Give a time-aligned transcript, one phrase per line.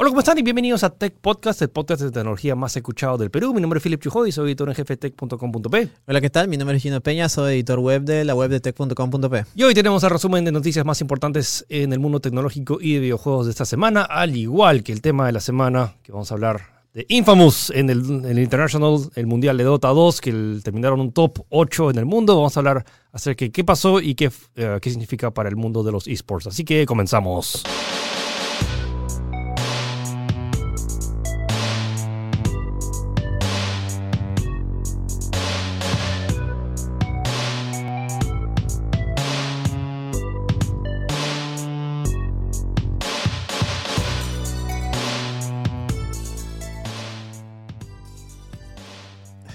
[0.00, 0.38] Hola, ¿cómo están?
[0.38, 3.52] Y bienvenidos a Tech Podcast, el podcast de tecnología más escuchado del Perú.
[3.52, 5.88] Mi nombre es Philip Chujoy, soy editor en jefe de tech.com.p.
[6.06, 6.46] Hola, ¿qué tal?
[6.46, 9.44] Mi nombre es Gino Peña, soy editor web de la web de tech.com.p.
[9.56, 13.00] Y hoy tenemos el resumen de noticias más importantes en el mundo tecnológico y de
[13.00, 16.34] videojuegos de esta semana, al igual que el tema de la semana que vamos a
[16.34, 16.60] hablar
[16.94, 21.00] de Infamous en el, en el International, el Mundial de Dota 2, que el- terminaron
[21.00, 22.36] un top 8 en el mundo.
[22.36, 25.82] Vamos a hablar acerca de qué pasó y qué, eh, qué significa para el mundo
[25.82, 26.46] de los esports.
[26.46, 27.64] Así que comenzamos.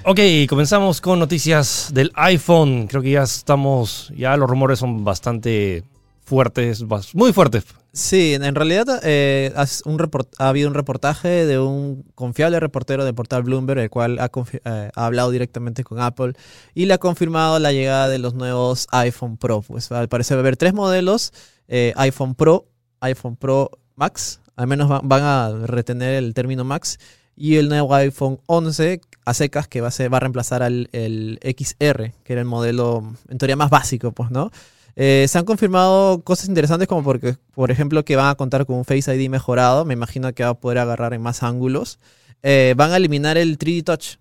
[0.05, 2.87] Ok, comenzamos con noticias del iPhone.
[2.87, 5.83] Creo que ya estamos, ya los rumores son bastante
[6.25, 7.63] fuertes, muy fuertes.
[7.93, 13.79] Sí, en realidad eh, ha habido un reportaje de un confiable reportero del portal Bloomberg,
[13.79, 16.33] el cual eh, ha hablado directamente con Apple
[16.73, 19.61] y le ha confirmado la llegada de los nuevos iPhone Pro.
[19.61, 21.31] Pues al parecer va a haber tres modelos,
[21.67, 22.65] eh, iPhone Pro,
[22.99, 26.97] iPhone Pro Max, al menos va- van a retener el término Max,
[27.35, 32.33] y el nuevo iPhone 11 a secas que va a, reemplazar al el XR, que
[32.33, 34.51] era el modelo en teoría más básico, pues, ¿no?
[34.95, 38.85] Eh, se han confirmado cosas interesantes como por ejemplo, que van a contar con un
[38.85, 39.85] Face ID mejorado.
[39.85, 41.99] Me imagino que va a poder agarrar en más ángulos.
[42.43, 44.17] Eh, van a eliminar el 3D Touch.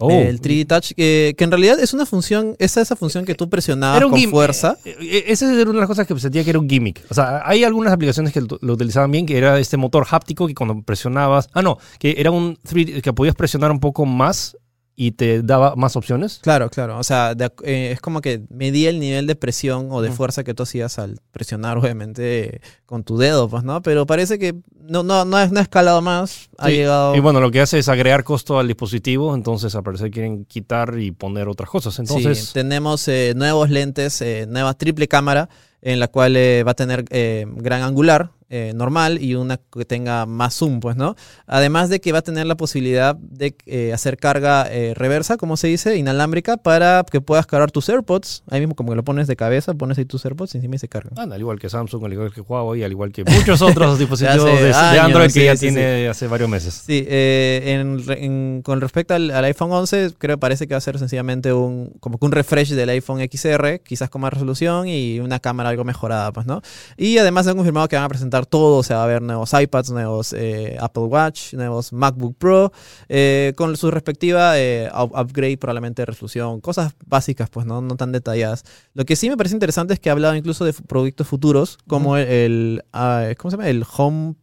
[0.00, 3.34] Oh, El 3D Touch, que, que en realidad es una función, esa esa función que
[3.34, 4.76] tú presionabas con fuerza.
[4.84, 7.04] eh, eh, Esa era una de las cosas que sentía que era un gimmick.
[7.10, 10.46] O sea, hay algunas aplicaciones que lo, lo utilizaban bien, que era este motor háptico
[10.46, 11.48] que cuando presionabas.
[11.52, 14.56] Ah, no, que era un 3D que podías presionar un poco más
[15.00, 16.40] y te daba más opciones.
[16.42, 16.98] Claro, claro.
[16.98, 20.42] O sea, de eh, es como que medía el nivel de presión o de fuerza
[20.42, 23.80] que tú hacías al presionar, obviamente, con tu dedo, pues, ¿no?
[23.80, 26.48] Pero parece que no, no, no, ha, no ha escalado más.
[26.58, 27.14] Ha llegado.
[27.14, 30.98] Y bueno, lo que hace es agregar costo al dispositivo, entonces al parecer quieren quitar
[30.98, 31.96] y poner otras cosas.
[32.00, 35.48] Entonces, Sí, tenemos eh, nuevos lentes, eh, nueva triple cámara,
[35.82, 39.84] en la cual eh, va a tener eh, gran angular eh, normal y una que
[39.84, 41.16] tenga más zoom, pues, ¿no?
[41.46, 45.58] Además de que va a tener la posibilidad de eh, hacer carga eh, reversa, como
[45.58, 48.44] se dice, inalámbrica, para que puedas cargar tus AirPods.
[48.50, 50.78] Ahí mismo, como que lo pones de cabeza, pones ahí tus AirPods y encima y
[50.78, 51.12] se cargan.
[51.18, 54.44] anda, al igual que Samsung, al igual que Huawei, al igual que muchos otros dispositivos
[54.46, 56.72] de, de Android que sí, ya sí, tiene hace varios meses.
[56.86, 60.78] Sí, eh, en en- con respecto al, al iPhone 11, creo que parece que va
[60.78, 64.88] a ser sencillamente un, como que un refresh del iPhone XR, quizás con más resolución
[64.88, 66.60] y una cámara algo mejorada, pues, ¿no?
[66.96, 69.52] Y además han confirmado que van a presentar todo, o sea, va a haber nuevos
[69.52, 72.72] iPads, nuevos eh, Apple Watch, nuevos MacBook Pro,
[73.08, 77.80] eh, con su respectiva eh, up- upgrade probablemente de resolución, cosas básicas, pues, ¿no?
[77.80, 78.64] No tan detalladas.
[78.94, 82.16] Lo que sí me parece interesante es que ha hablado incluso de proyectos futuros, como
[82.16, 83.68] el, el, ah, ¿cómo se llama?
[83.68, 84.34] El Home,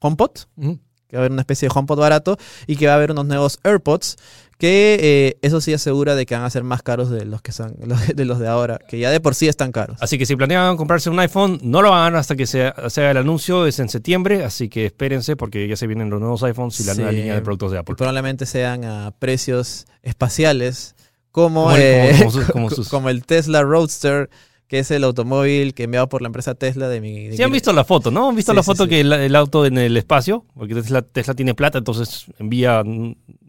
[0.00, 0.78] HomePod Ujú.
[1.12, 3.26] Que va a haber una especie de HomePod barato y que va a haber unos
[3.26, 4.16] nuevos AirPods
[4.58, 7.50] que eh, eso sí asegura de que van a ser más caros de los que
[7.52, 7.74] son
[8.14, 9.98] de los de ahora, que ya de por sí están caros.
[10.00, 13.10] Así que si planean comprarse un iPhone, no lo hagan hasta que se, se haga
[13.10, 16.78] el anuncio, es en septiembre, así que espérense porque ya se vienen los nuevos iPhones
[16.80, 16.98] y la Sí.
[17.00, 17.94] nueva línea de productos de Y Apple.
[17.96, 20.94] probablemente sean a precios espaciales
[21.32, 24.30] como, Como eh, como- como sus- como sus- como el Tesla Roadster,
[24.72, 27.28] que es el automóvil que enviado por la empresa Tesla de mi...
[27.28, 28.30] de Sí han visto la foto, ¿no?
[28.30, 28.88] Han visto Sí, la foto sí.
[28.88, 32.82] que el, el auto en el espacio, porque Tesla, Tesla tiene plata, entonces envía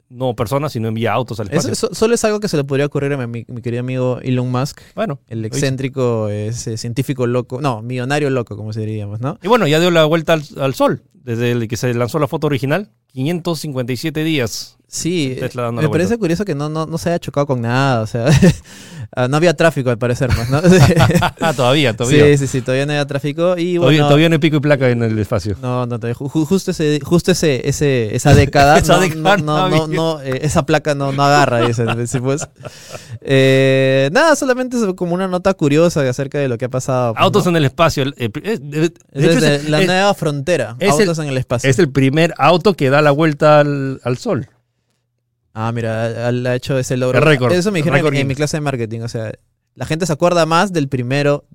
[0.10, 1.72] no personas, sino envía autos al espacio.
[1.72, 4.52] eso- solo es algo que se le podría ocurrir a mi, mi querido amigo Elon
[4.52, 9.40] Musk, bueno, el excéntrico ese científico loco, no, millonario loco, como se diríamos, ¿no?
[9.42, 12.28] Y bueno, ya dio la vuelta al, al sol, desde el que se lanzó la
[12.28, 14.78] foto original, 557 días.
[14.96, 18.06] Sí, dando me parece curioso que no, no, no se haya chocado con nada, o
[18.06, 18.26] sea,
[19.16, 20.62] ah, no había tráfico al parecer más, ¿no?
[21.42, 22.26] Ah, todavía, todavía.
[22.28, 24.06] sí, sí, sí, todavía no había tráfico y todavía, bueno...
[24.06, 25.56] todavía no hay pico y placa en el espacio.
[25.64, 29.38] No, no, todavía, ju- ju- justo, ese, justo ese, ese, esa década, Esa no, década
[29.38, 32.48] no, no, eh, esa placa no, no agarra, dice, sí, pues.
[33.22, 37.14] Eh, nada, solamente es como una nota curiosa acerca de lo que ha pasado.
[37.14, 38.04] pues, Autos en el espacio.
[38.18, 41.68] eh, de- hecho, es- la es- nueva frontera, el- autos en el espacio.
[41.68, 44.48] es el primer auto que da la vuelta al, al sol.
[45.54, 47.18] Ah, mira, ha ha hecho ese logro.
[47.20, 49.02] El récord, Eso me dijeron en, en mi clase de marketing.
[49.02, 49.32] O sea,
[49.76, 51.46] la gente se acuerda más del primero.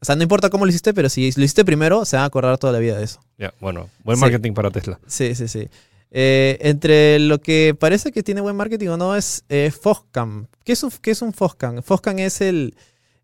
[0.00, 2.26] O sea, no importa cómo lo hiciste, pero si lo hiciste primero, se van a
[2.26, 3.20] acordar toda la vida de eso.
[3.38, 4.20] Ya, bueno, buen Sí.
[4.20, 5.00] marketing para Tesla.
[5.06, 5.68] Sí, sí, sí.
[6.10, 10.46] Eh, entre lo que parece que tiene buen marketing o no es eh, Foscam.
[10.64, 11.82] ¿Qué es un, qué es un Foscam?
[11.82, 12.74] Foscam es el,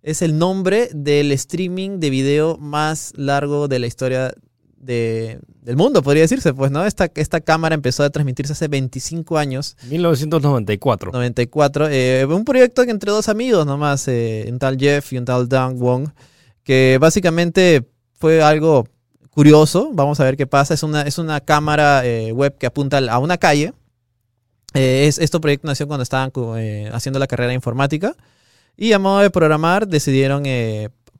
[0.02, 4.34] es el nombre del streaming de video más largo de la historia
[4.79, 6.53] de- del mundo, podría decirse.
[6.53, 6.85] Pues, ¿no?
[6.85, 9.76] Esta, esta cámara empezó a transmitirse hace 25 años.
[9.88, 11.12] 1994.
[11.12, 11.88] 94.
[11.88, 15.49] eh, un proyecto que entre dos amigos nomás, eh, un tal Jeff y un tal
[15.49, 16.09] Dan Wong,
[16.64, 17.88] que básicamente
[18.19, 18.87] fue algo
[19.31, 20.75] curioso, vamos a ver qué pasa.
[20.75, 23.73] Es una, es una cámara eh, web que apunta a una calle.
[24.75, 26.32] Es, esto proyecto nació cuando estaban
[26.93, 28.17] haciendo la carrera de informática.
[28.75, 30.44] Y a modo de programar decidieron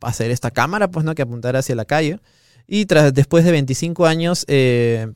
[0.01, 1.15] hacer esta cámara, pues, ¿no?
[1.15, 2.19] Que apuntara hacia la calle.
[2.67, 5.13] Y tras, después de 25 años eh,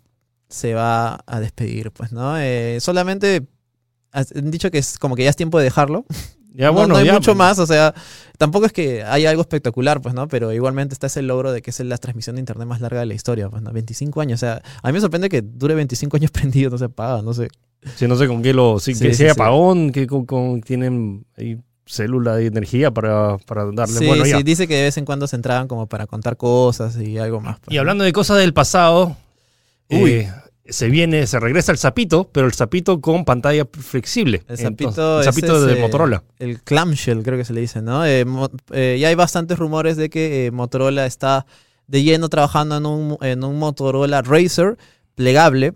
[0.49, 2.39] se va a despedir, pues, ¿no?
[2.39, 3.47] Eh, solamente
[4.13, 6.05] han dicho que es como que ya es tiempo de dejarlo.
[6.55, 7.37] Ya, no, bueno, no hay ya, mucho pues.
[7.39, 7.95] más, o sea,
[8.39, 10.27] tampoco es que haya algo espectacular, pues, ¿no?
[10.27, 13.05] Pero igualmente está ese logro de que es la transmisión de internet más larga de
[13.07, 13.73] la historia, pues, ¿no?
[13.73, 16.87] 25 años, o sea, a mí me sorprende que dure 25 años prendido, no se
[16.87, 17.49] apaga, no sé.
[17.97, 18.81] Sí, no sé con qué lo.
[18.81, 19.39] Sí, Sí, que sí, si hay sí.
[19.39, 23.99] apagón, que con, con- tienen ahí célula de energía para, para darle.
[23.99, 24.39] Sí, bueno, ya.
[24.39, 27.41] sí, dice que de vez en cuando se entraban como para contar cosas y algo
[27.41, 27.59] más.
[27.61, 29.17] pues, Y hablando de cosas del pasado,
[29.89, 30.11] Uy.
[30.11, 30.33] eh,
[30.69, 34.39] se viene, se regresa el sapito, pero el sapito con pantalla flexible.
[34.49, 34.65] El Entonces,
[34.97, 36.25] sapito, el sapito ese de eh, Motorola.
[36.41, 38.05] El clamshell, creo que se le dice, ¿no?
[38.05, 41.47] Eh, mo- eh, ya hay bastantes rumores de que eh, Motorola está
[41.87, 44.77] de lleno trabajando en un, en un Motorola Razer
[45.15, 45.75] plegable,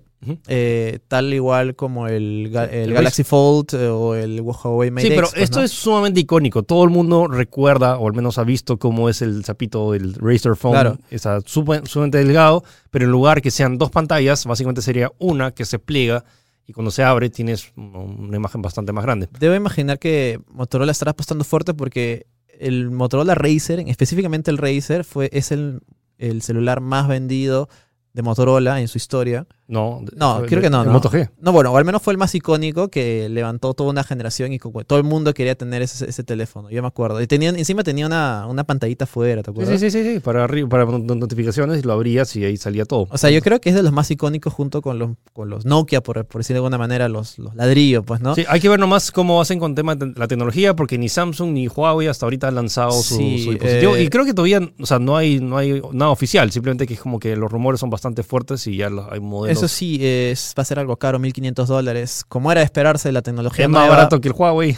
[0.48, 5.12] Eh, tal igual como el, el el Galaxy Fold eh, o el Huawei Mate Sí,
[5.14, 5.64] pero X, pues, esto ¿no?
[5.64, 6.62] es sumamente icónico.
[6.62, 10.56] Todo el mundo recuerda, o al menos ha visto cómo es el sapito del Razer
[10.56, 10.72] Phone.
[10.72, 10.98] Claro.
[11.10, 15.64] Está supe- sumamente delgado, pero en lugar que sean dos pantallas, básicamente sería una que
[15.64, 16.24] se pliega
[16.66, 19.28] y cuando se abre tienes una imagen bastante más grande.
[19.40, 22.26] Debo imaginar que Motorola estará apostando fuerte porque
[22.58, 25.80] el Motorola Razer, específicamente el Razer, fue, es el,
[26.18, 27.70] el celular más vendido
[28.12, 29.46] de Motorola en su historia.
[29.70, 30.90] No, No, creo que no, no.
[30.90, 31.30] Moto G.
[31.40, 34.58] No, bueno, o al menos fue el más icónico que levantó toda una generación y
[34.58, 36.68] todo el mundo quería tener ese, ese teléfono.
[36.70, 37.20] Yo me acuerdo.
[37.22, 39.78] Y tenían, encima tenía una, una pantallita afuera, ¿te acuerdas?
[39.80, 42.84] sí, sí, sí, sí, para arriba, para not- notificaciones y lo abrías y ahí salía
[42.84, 43.06] todo.
[43.10, 45.64] O sea, yo creo que es de los más icónicos junto con los, con los
[45.64, 48.34] Nokia, por, por decir de alguna manera, los, los ladrillos, pues, ¿no?
[48.34, 51.52] Sí, hay que ver nomás cómo hacen con tema de la tecnología, porque ni Samsung
[51.52, 53.96] ni Huawei hasta ahorita han lanzado su, Sí, su dispositivo.
[53.96, 56.94] eh, y creo que todavía, o sea, no hay, no hay nada oficial, simplemente que
[56.94, 59.59] es como que los rumores son bastante fuertes y ya los- hay modelos.
[59.64, 62.24] Eso sí, es, va a ser algo caro, 1.500 dólares.
[62.28, 64.76] Como era de esperarse, la tecnología es más nueva, barato que el Huawei.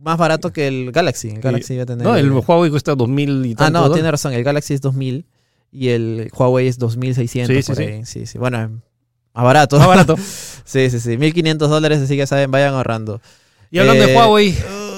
[0.00, 1.30] más barato que el Galaxy.
[1.30, 2.06] El Galaxy a tener...
[2.06, 3.72] No, el Huawei cuesta 2000 y Ah, tanto.
[3.72, 3.94] no, dólares.
[3.96, 4.32] tiene razón.
[4.32, 5.26] El Galaxy es 2000
[5.72, 7.56] y el Huawei es 2600.
[7.56, 7.82] Sí, por sí.
[7.82, 8.04] ahí.
[8.04, 8.38] sí, sí.
[8.38, 8.80] Bueno,
[9.34, 9.78] más barato.
[9.78, 10.16] Más barato.
[10.64, 11.16] Sí, sí, sí.
[11.16, 13.20] 1500 dólares, así que saben, vayan ahorrando.
[13.70, 14.50] Y hablando de Eh, Huawei,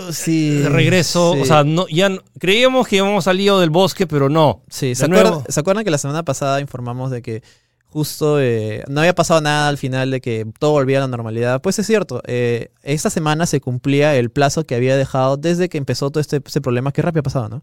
[0.09, 0.51] uh, sí.
[0.61, 1.41] de regreso, sí.
[1.43, 4.63] o sea, no, ya no- creíamos que íbamos al lío del bosque, pero no.
[4.71, 5.29] Sí, ¿se, nuevo.
[5.29, 7.43] acuerdan, ¿se acuerdan que la semana pasada informamos de que
[7.91, 11.61] justo eh, no había pasado nada al final de que todo volvía a la normalidad?
[11.63, 15.79] Pues es cierto, eh, esta semana se cumplía el plazo que había dejado desde que
[15.79, 17.63] empezó todo este, este problema, que rápido ha pasado, ¿no?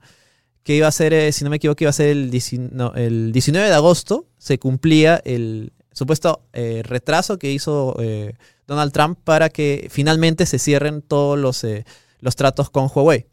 [0.64, 2.94] Que iba a ser, eh, si no me equivoco, iba a ser el, 19 no,
[2.96, 7.96] el 19 de agosto, se cumplía el supuesto retraso que hizo
[8.68, 11.66] Donald Trump para que finalmente se cierren todos los,
[12.20, 13.28] los tratos con Huawei.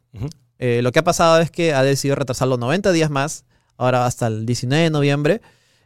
[0.61, 3.45] Lo que ha pasado es que ha decidido retrasarlo 90 días más,
[3.77, 5.41] ahora hasta el 19 de noviembre.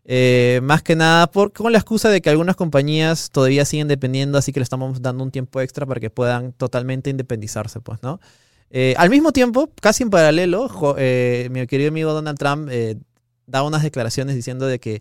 [0.09, 4.53] Eh, más que nada con la excusa de que algunas compañías todavía siguen dependiendo, así
[4.53, 8.21] que le estamos dando un tiempo extra para que puedan totalmente independizarse, pues, ¿no?
[8.71, 12.71] Eh, al mismo tiempo, casi en paralelo, eh, mi querido amigo Donald Trump
[13.49, 15.01] da unas declaraciones diciendo de que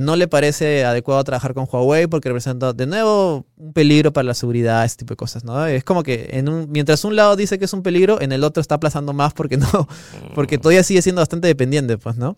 [0.00, 4.34] no le parece adecuado trabajar con Huawei porque representa de nuevo un peligro para la
[4.34, 5.66] seguridad, ese tipo de cosas, ¿no?
[5.66, 8.44] Es como que en un, mientras un lado dice que es un peligro, en el
[8.44, 9.68] otro está aplazando más porque no,
[10.34, 12.36] porque todavía sigue siendo bastante dependiente, pues, ¿no?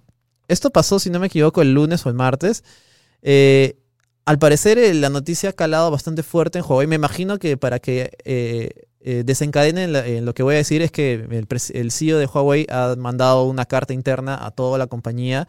[0.49, 2.65] Esto pasó, si no me equivoco, el lunes o el martes.
[3.23, 3.77] Eh,
[4.25, 6.87] al parecer eh, la noticia ha calado bastante fuerte en Huawei.
[6.87, 8.71] Me imagino que para que eh,
[9.01, 12.67] eh, desencadenen la- lo que voy a decir es que el, el CEO de Huawei
[12.71, 15.47] ha mandado una carta interna a toda la compañía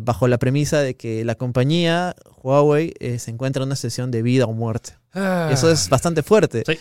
[0.00, 4.46] bajo la premisa de que la compañía Huawei se encuentra en una sesión de vida
[4.46, 4.92] o muerte.
[5.12, 5.50] Ah.
[5.52, 6.62] Eso es bastante fuerte.
[6.66, 6.78] Sí.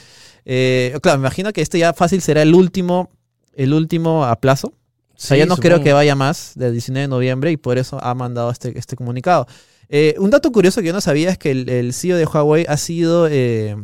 [1.01, 3.09] Claro, me imagino que este ya fácil será el último,
[3.55, 4.73] el último aplazo.
[5.21, 7.77] O sea, Sí, ya no creo que vaya más del 19 de noviembre y por
[7.77, 9.45] eso ha mandado este, este comunicado.
[9.87, 12.65] Eh, un dato curioso que yo no sabía es que el, el CEO de Huawei
[12.67, 13.75] ha sido eh,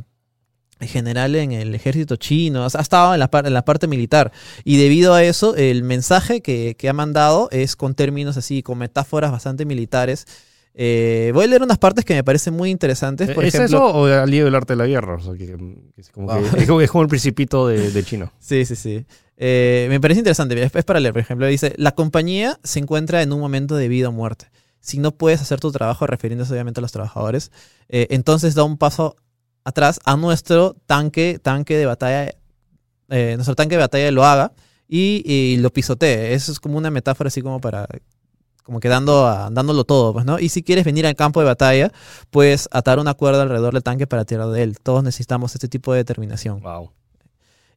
[0.80, 4.32] general en el ejército chino, ha estado en la, en la parte militar.
[4.64, 8.78] Y debido a eso, el mensaje que, que ha mandado es con términos así, con
[8.78, 10.26] metáforas bastante militares.
[10.80, 13.32] Eh, voy a leer unas partes que me parecen muy interesantes.
[13.32, 15.16] Por ¿Es ejemplo, eso o el lío del arte de la guerra?
[15.16, 16.46] O sea, que, que es, como que- Wow.
[16.58, 18.32] es como, es como el principito de, de China.
[18.40, 19.06] Sí, sí, sí.
[19.38, 20.62] Eh, me parece interesante.
[20.62, 21.46] Es, para leer, por ejemplo.
[21.48, 24.50] Dice, la compañía se encuentra en un momento de vida o muerte.
[24.80, 27.52] Si no puedes hacer tu trabajo, refiriéndose obviamente a los trabajadores,
[27.90, 29.16] eh, entonces da un paso
[29.64, 32.34] atrás a nuestro tanque, tanque de batalla,
[33.10, 34.54] eh, nuestro tanque de batalla lo haga
[34.88, 36.34] y, lo pisotee.
[36.34, 37.86] Eso es como una metáfora así como para,
[38.64, 40.40] como que dando a- dándolo todo, pues, ¿no?
[40.40, 41.92] Y si quieres venir al campo de batalla,
[42.30, 44.80] puedes atar una cuerda alrededor del tanque para tirar de él.
[44.80, 46.62] Todos necesitamos este tipo de determinación.
[46.62, 46.92] Wow.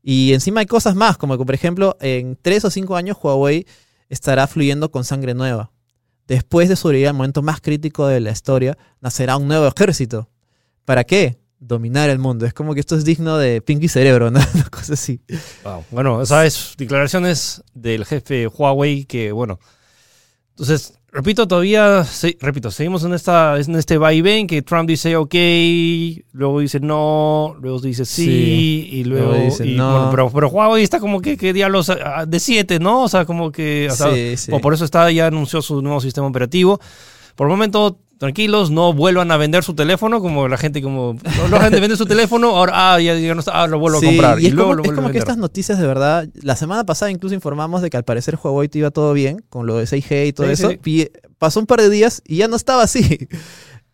[0.02, 3.66] Y encima hay cosas más, como que por ejemplo, en tres o cinco años Huawei
[4.08, 5.72] estará fluyendo con sangre nueva.
[6.26, 10.30] después de sobrevivir al momento más crítico de la historia, nacerá un nuevo ejército.
[10.84, 11.40] ¿Para qué?
[11.58, 12.46] Dominar el mundo.
[12.46, 14.38] Es como que esto es digno de Pinky Cerebro, ¿no?
[14.54, 15.20] Una cosa así.
[15.64, 15.84] Wow.
[15.90, 19.58] Bueno, esas declaraciones del jefe Huawei que, bueno,
[20.50, 25.34] entonces, repito, todavía, se- repito, seguimos en, esta, en este vaivén que Trump dice ok,
[26.32, 29.90] luego dice no, luego dice sí, Sí, y luego, luego dice y, no.
[29.92, 33.02] bueno, pero, pero Huawei está como que, que diablos ah, de 7, ¿no?
[33.04, 34.50] O sea, como que, o sea, sí.
[34.52, 36.80] o por eso está, ya anunció su nuevo sistema operativo.
[37.34, 41.16] Por el momento, tranquilos, no vuelvan a vender su teléfono, como la gente, como,
[41.50, 44.06] la gente vende su teléfono, ahora, ah, ya, ya no está, ah, lo vuelvo Sí,
[44.06, 44.38] a comprar.
[44.40, 45.22] Y, Y, es luego como, lo es vuelvo como a que vender.
[45.22, 48.78] estas noticias de verdad, la semana pasada incluso informamos de que al parecer Huawei te
[48.78, 50.70] iba todo bien con lo de 6G y todo Sí, eso.
[50.70, 50.78] sí.
[50.84, 51.08] Y
[51.38, 53.26] pasó un par de días y ya no estaba así.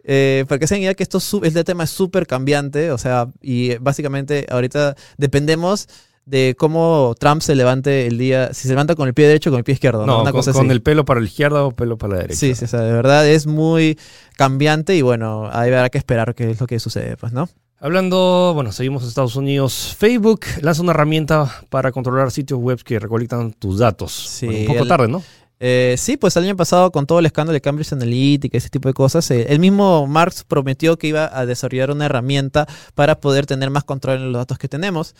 [0.09, 3.27] Eh, porque se den idea que esto es este tema es súper cambiante, o sea,
[3.43, 5.89] y básicamente ahorita dependemos
[6.27, 9.53] de cómo Trump se levante el día, si se levanta con el pie derecho o
[9.53, 10.15] con el pie izquierdo, ¿no?
[10.17, 10.73] No, Una con, cosa con así.
[10.73, 12.39] el pelo para la izquierda o pelo para la derecha.
[12.41, 13.97] Sí, sí, o sea, de verdad es muy
[14.37, 17.49] cambiante y bueno, ahí habrá que esperar qué es lo que sucede, pues, ¿no?
[17.79, 19.95] Hablando, bueno, seguimos en Estados Unidos.
[19.99, 24.13] Facebook lanza una herramienta para controlar sitios web que recolectan tus datos.
[24.13, 25.23] Sí, Bueno, un poco el- tarde, ¿no?
[25.61, 28.89] Eh, sí, pues el año pasado con todo el escándalo de Cambridge Analytica, ese tipo
[28.89, 33.47] de cosas, eh, el mismo Marx prometió que iba a desarrollar una herramienta para poder
[33.47, 35.15] tener más control en los datos que tenemos.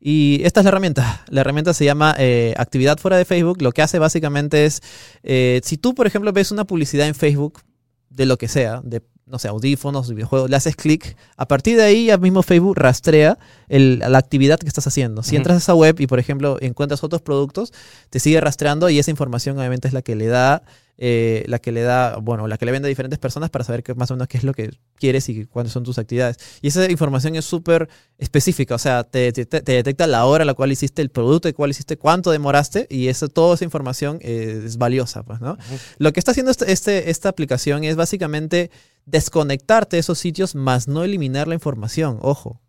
[0.00, 1.24] Y esta es la herramienta.
[1.28, 3.62] La herramienta se llama eh, Actividad fuera de Facebook.
[3.62, 4.82] Lo que hace básicamente es,
[5.22, 7.60] eh, si tú, por ejemplo, ves una publicidad en Facebook
[8.10, 11.82] de lo que sea, de, no sé, audífonos, videojuegos, le haces clic, a partir de
[11.82, 13.38] ahí ya mismo Facebook rastrea
[13.68, 15.22] el- la actividad que estás haciendo.
[15.22, 17.72] Si entras a esa web y, por ejemplo, encuentras otros productos,
[18.10, 20.62] te sigue rastreando y esa información obviamente es la que le da,
[20.98, 23.82] eh, la que le da, bueno, la que le vende a diferentes personas para saber
[23.82, 26.38] qué, más o menos qué es lo que quieres y cuáles son tus actividades.
[26.62, 27.88] Y esa información es súper
[28.18, 31.48] específica, o sea, te, te- te detecta la hora a la cual hiciste el producto,
[31.48, 35.58] el cual hiciste, cuánto demoraste y eso, toda esa información eh, es valiosa, pues, ¿no?
[35.98, 38.70] Lo que está haciendo este, este- esta aplicación es básicamente
[39.04, 42.18] desconectarte de esos sitios, más no eliminar la información.
[42.22, 42.60] Ojo.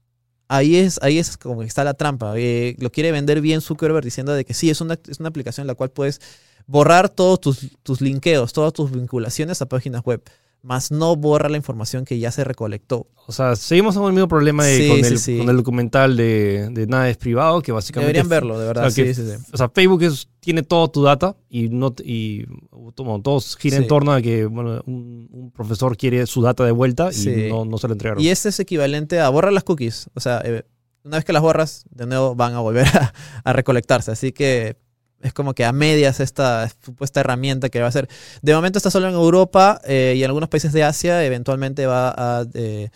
[0.50, 2.34] Ahí es, ahí es como que está la trampa.
[2.38, 5.64] Eh, lo quiere vender bien Zuckerberg diciendo de que sí, es una, es una aplicación
[5.64, 6.22] en la cual puedes
[6.68, 10.22] borrar todos tus, tus linkeos, todas tus vinculaciones a páginas web,
[10.62, 13.08] más no borra la información que ya se recolectó.
[13.26, 15.38] O sea, seguimos con el mismo problema de- Sí, con, sí, el, sí.
[15.38, 18.08] con el documental de, de Nada es privado, que básicamente...
[18.08, 18.88] Deberían verlo, de verdad.
[18.88, 19.44] o sea, que- sí, sí, sí.
[19.54, 23.88] O sea, Facebook es- tiene todo tu data y, no, y bueno, todos gira en
[23.88, 27.78] torno a que bueno, un, un profesor quiere su data de vuelta y no, no
[27.78, 28.22] se la entregaron.
[28.24, 30.10] Y este es equivalente a borrar las cookies.
[30.16, 30.64] O sea, eh,
[31.04, 34.12] una vez que las borras, de nuevo van a volver a, a recolectarse.
[34.12, 34.76] Así que
[35.22, 38.08] es como que a medias esta supuesta herramienta que va a ser.
[38.42, 41.26] De momento está solo en Europa eh, y en algunos países de Asia.
[41.26, 42.90] Eventualmente va a, eh,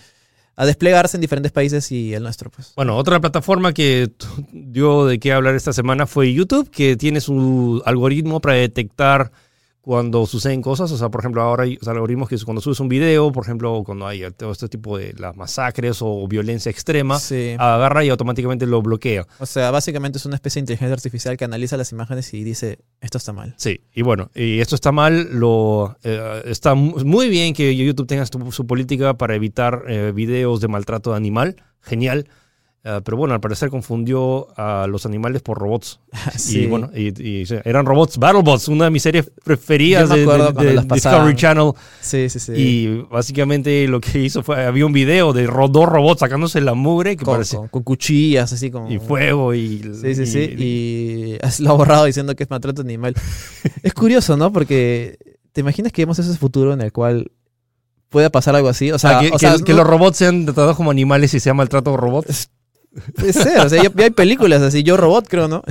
[0.56, 2.74] a desplegarse en diferentes países y el nuestro, pues.
[2.76, 4.12] Bueno, otra plataforma que
[4.52, 9.32] dio de qué hablar esta semana fue YouTube, que tiene su algoritmo para detectar
[9.82, 10.92] cuando suceden cosas.
[10.92, 13.44] O sea, por ejemplo, ahora hay o sea, algoritmos que cuando subes un video, por
[13.44, 17.56] ejemplo, cuando hay todo este tipo de las masacres o violencia extrema, Sí.
[17.58, 19.26] agarra y automáticamente lo bloquea.
[19.40, 22.80] O sea, básicamente es una especie de inteligencia artificial que analiza las imágenes y dice,
[23.02, 23.54] esto está mal.
[23.58, 28.08] Sí, y bueno, y esto está mal, lo, eh, está mu- muy bien que YouTube
[28.08, 32.28] tenga su, su política para evitar eh, videos de maltrato de animal, genial.
[32.84, 36.00] Eh, pero bueno, al parecer confundió a los animales por robots.
[36.36, 36.62] Sí.
[36.62, 41.36] Y bueno, y, eran robots, BattleBots, una de mis series preferidas de, de- Discovery.
[41.36, 41.74] Channel.
[42.00, 42.54] Sí, sí, sí.
[42.56, 47.16] Y básicamente lo que hizo fue, había un video de dos robots sacándose la mugre
[47.18, 48.90] que con, parece, con- con cuchillas, así como...
[48.92, 49.82] y fuego y...
[50.02, 50.40] Sí, sí, sí.
[50.58, 50.64] y-
[51.36, 53.14] Y lo ha borrado diciendo que es maltrato animal.
[53.84, 54.52] es curioso, ¿no?
[54.52, 55.20] Porque
[55.52, 57.32] te imaginas que vemos ese futuro en el cual
[58.10, 58.92] pueda pasar algo así.
[58.92, 61.32] O sea, sea, que, o que- sea, que no- los robots sean tratados como animales
[61.36, 62.50] y sea maltrato robots.
[63.16, 63.60] Puede ser.
[63.66, 64.84] O sea, ya, ya hay películas así.
[64.84, 65.64] Yo Robot, creo, ¿no?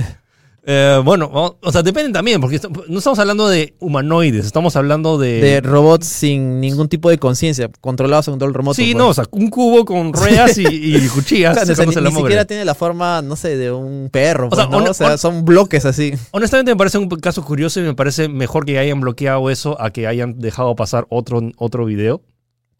[0.63, 5.17] Eh, bueno, o, o sea, depende también, porque no estamos hablando de humanoides, estamos hablando
[5.17, 5.41] de...
[5.41, 8.75] De robots sin ningún tipo de conciencia, controlados a control remoto.
[8.75, 8.95] sí, pues.
[8.95, 11.53] no, o sea, un cubo con ruedas y, y cuchillas.
[11.57, 12.27] Claro, o sea, ni, sacándose la ni mugre.
[12.29, 14.49] siquiera tiene la forma, no sé, de un perro.
[14.51, 14.85] O sea, pues, ¿no?
[14.85, 16.13] hon- O sea, hon- son bloques así.
[16.29, 19.89] Honestamente me parece un caso curioso y me parece mejor que hayan bloqueado eso a
[19.89, 22.21] que hayan dejado pasar otro, otro video.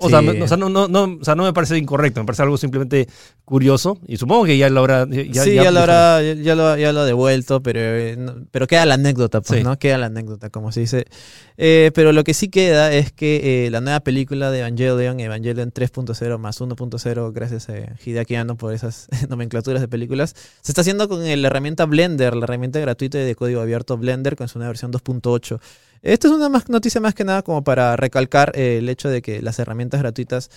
[0.06, 2.26] O, sea, me- o, sea, no, no, no, o sea, no me parece incorrecto, me
[2.26, 3.08] parece algo simplemente
[3.46, 5.06] curioso y supongo que ya lo habrá...
[5.10, 8.36] Ya, sí, ya- ya, lo habrá, ya, lo, ya lo ha devuelto, pero, eh, no-
[8.52, 9.64] pero queda la anécdota, pues, Sí.
[9.64, 9.78] ¿no?
[9.78, 11.06] Queda la anécdota, como se dice.
[11.58, 15.72] Eh, pero lo que sí queda es que eh, la nueva película de Evangelion, Evangelion
[15.72, 21.08] 3.0 más 1.0, gracias a Hideaki Anno por esas nomenclaturas de películas, se está haciendo
[21.10, 24.70] con la herramienta Blender, la herramienta gratuita y de código abierto Blender con su nueva
[24.70, 25.60] versión 2.8.
[26.02, 29.22] Esta es una más, noticia más que nada como para recalcar eh, el hecho de
[29.22, 30.50] que las herramientas gratuitas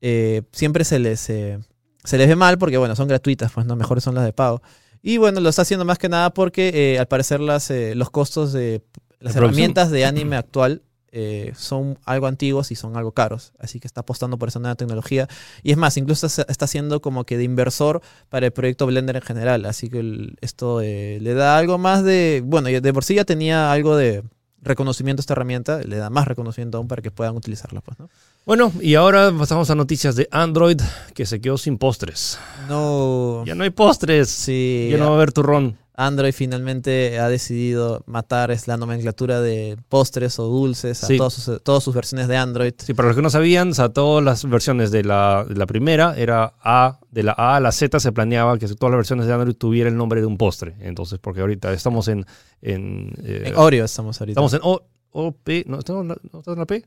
[0.00, 1.58] eh, siempre se les, eh,
[2.04, 4.62] se les ve mal porque, bueno, son gratuitas, pues no, mejores son las de pago.
[5.02, 8.82] Y bueno, lo está haciendo más que nada porque al parecer las, los costos de
[9.20, 13.52] las herramientas de anime actual eh, son algo antiguos y son algo caros.
[13.58, 15.28] Así que está apostando por esa nueva tecnología.
[15.62, 19.22] Y es más, incluso está haciendo como que de inversor para el proyecto Blender en
[19.22, 19.64] general.
[19.66, 22.42] Así que el- esto eh, le da algo más de...
[22.44, 24.24] Bueno, de por sí ya tenía algo de
[24.66, 27.80] reconocimiento a esta herramienta, le da más reconocimiento aún para que puedan utilizarla.
[27.80, 28.08] Pues, ¿no?
[28.44, 30.80] Bueno, y ahora pasamos a noticias de Android
[31.14, 32.38] que se quedó sin postres.
[32.68, 33.44] No...
[33.44, 34.28] Ya no hay postres.
[34.28, 35.78] Sí, Ya no va a haber turrón.
[35.98, 41.16] Android finalmente ha decidido matar es la nomenclatura de postres o dulces a Sí.
[41.16, 42.74] todos sus- todas sus versiones de Android.
[42.78, 45.64] Sí, para los que no sabían, o sea, todas las versiones de la, de la
[45.66, 49.26] primera era A, de la A a la Z se planeaba que todas las versiones
[49.26, 50.74] de Android tuvieran el nombre de un postre.
[50.80, 52.26] Entonces, porque ahorita estamos en.
[52.60, 54.40] en, eh, En Oreo estamos ahorita.
[54.40, 55.64] estamos en O, O, P.
[55.66, 56.84] ¿No estamos en la, no estamos en la P?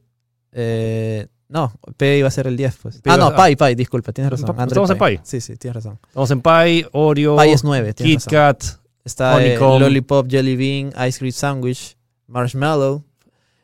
[0.52, 3.02] Eh, no, P iba a ser el 10, pues.
[3.02, 4.56] P ah, no, a- Pi, Pi, disculpa, tienes razón.
[4.68, 5.20] Estamos en Pi.
[5.24, 6.00] Sí, sí, tienes razón.
[6.08, 8.54] Estamos en Pi, Oreo, Pi es 9, tienes Kit razón.
[8.70, 8.80] Kat.
[9.04, 9.58] Está eh.
[9.58, 13.04] Lollipop, Jelly Bean, Ice Cream Sandwich, Marshmallow.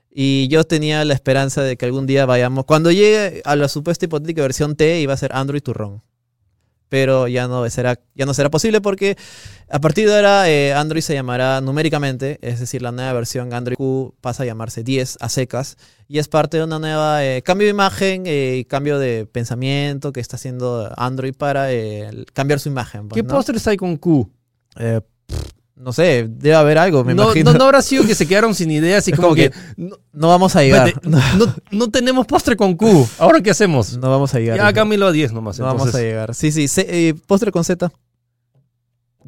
[0.09, 2.65] Y yo tenía la esperanza de que algún día vayamos.
[2.65, 6.01] Cuando llegue a la supuesta hipotética versión T, iba a ser Android turrón.
[6.87, 9.17] Pero ya no será, ya no será posible porque
[9.69, 13.75] a partir de ahora eh, Android se llamará numéricamente, es decir, la nueva versión Android
[13.75, 15.77] Q pasa a llamarse 10 a secas
[16.07, 20.13] y es parte de una nueva eh, cambio de imagen eh, y cambio de pensamiento
[20.13, 23.09] que está haciendo Android para eh, cambiar su imagen.
[23.09, 23.33] pues, ¿Qué ¿no?
[23.33, 24.31] postres hay con Q?
[25.77, 27.51] No sé, debe haber algo, me no, imagino.
[27.51, 29.57] no, no habrá sido que se quedaron sin ideas y Es como, como que, que
[29.75, 30.87] no, No vamos a llegar.
[30.87, 33.05] espérate, no- no tenemos postre con Q.
[33.19, 33.97] ¿Ahora qué hacemos?
[33.97, 34.57] No vamos a llegar.
[34.57, 35.59] ya cámbialo a 10 nomás.
[35.59, 36.01] No vamos a entonces.
[36.01, 36.33] llegar.
[36.33, 36.65] Sí, sí.
[36.77, 37.91] eh, postre con Z.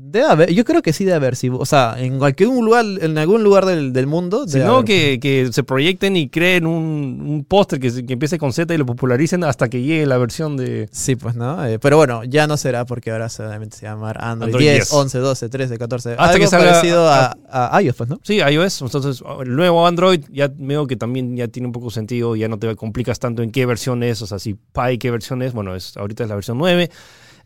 [0.09, 0.53] Debe haber.
[0.53, 1.35] Yo creo que sí debe haber.
[1.35, 1.49] sí.
[1.51, 4.47] O sea, en cualquier lugar, en algún lugar del, del mundo.
[4.47, 8.53] Si no, que, que se proyecten y creen un, un póster que, que empiece con
[8.53, 10.87] Z y lo popularicen hasta que llegue la versión de...
[10.91, 11.65] Sí, pues no.
[11.65, 14.93] Eh, pero bueno, ya no será porque ahora solamente se llama Android, Android 10, 10.
[14.93, 16.11] 11, 12, 13, 14.
[16.11, 18.19] Hasta algo que salga parecido a- a, a iOS, pues, ¿no?
[18.23, 18.81] Sí, iOS.
[18.83, 22.35] Entonces, el nuevo Android ya veo que también ya tiene un poco sentido.
[22.35, 24.21] Ya no te complicas tanto en qué versión es.
[24.21, 25.53] O sea, si Pi qué versión es.
[25.53, 26.89] Bueno, es, ahorita es la versión 9.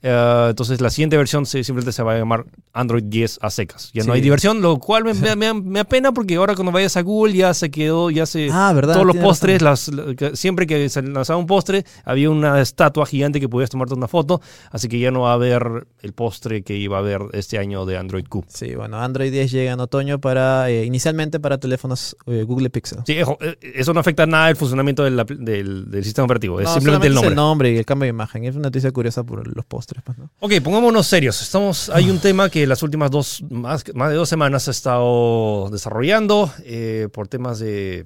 [0.03, 3.91] Eh, entonces, la siguiente versión se- simplemente se va a llamar Android 10 a secas.
[3.93, 4.12] Ya no Sí.
[4.15, 7.34] hay diversión, lo cual me, me, me- me apena porque ahora cuando vayas a Google
[7.34, 8.49] ya se quedó, ya se...
[8.52, 8.93] Ah, ¿verdad?
[8.95, 13.39] todos los postres, las, que- siempre que se lanzaba un postre, había una estatua gigante
[13.39, 16.76] que podías tomarte una foto, así que ya no va a haber el postre que
[16.78, 18.45] iba a haber este año de Android Q.
[18.47, 20.69] Sí, bueno, Android 10 llega en otoño para.
[20.69, 22.99] eh, inicialmente para teléfonos eh, Google Pixel.
[23.06, 26.65] Sí, ejo, eh, eso no afecta nada el funcionamiento del, del- del sistema operativo, es
[26.65, 27.28] No, simplemente el nombre.
[27.28, 28.45] es el nombre y el cambio de imagen.
[28.45, 30.30] Es una noticia curiosa por los postres, pues, ¿no?
[30.39, 31.41] Ok, pongámonos serios.
[31.41, 34.71] Estamos, hay un tema que las últimas dos, más, más de dos semanas se ha
[34.71, 38.06] estado desarrollando eh, por temas de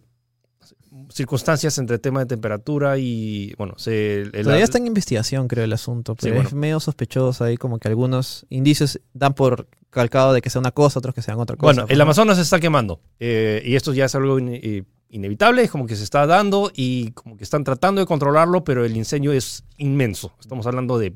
[1.09, 4.21] circunstancias entre tema de temperatura y, bueno, se...
[4.21, 6.47] el- Todavía está en investigación, creo, el asunto, pero bueno.
[6.49, 10.71] es medio sospechoso ahí, como que algunos indicios dan por calcado de que sea una
[10.71, 11.65] cosa, otros que sean otra cosa.
[11.67, 12.01] Bueno, pues, el.
[12.01, 15.85] Amazonas se está quemando eh, y esto ya es algo in- eh, inevitable, es como
[15.85, 19.63] que se está dando y como que están tratando de controlarlo, pero el incendio es
[19.77, 20.33] inmenso.
[20.39, 21.13] Estamos hablando de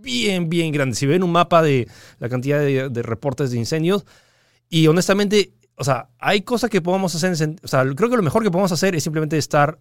[0.00, 0.96] bien, bien grande.
[0.96, 4.06] Si ven un mapa de la cantidad de, reportes de incendios
[4.68, 8.42] y honestamente, o sea, hay cosas que podemos hacer, o sea, creo que lo mejor
[8.42, 9.78] que podemos hacer es simplemente estar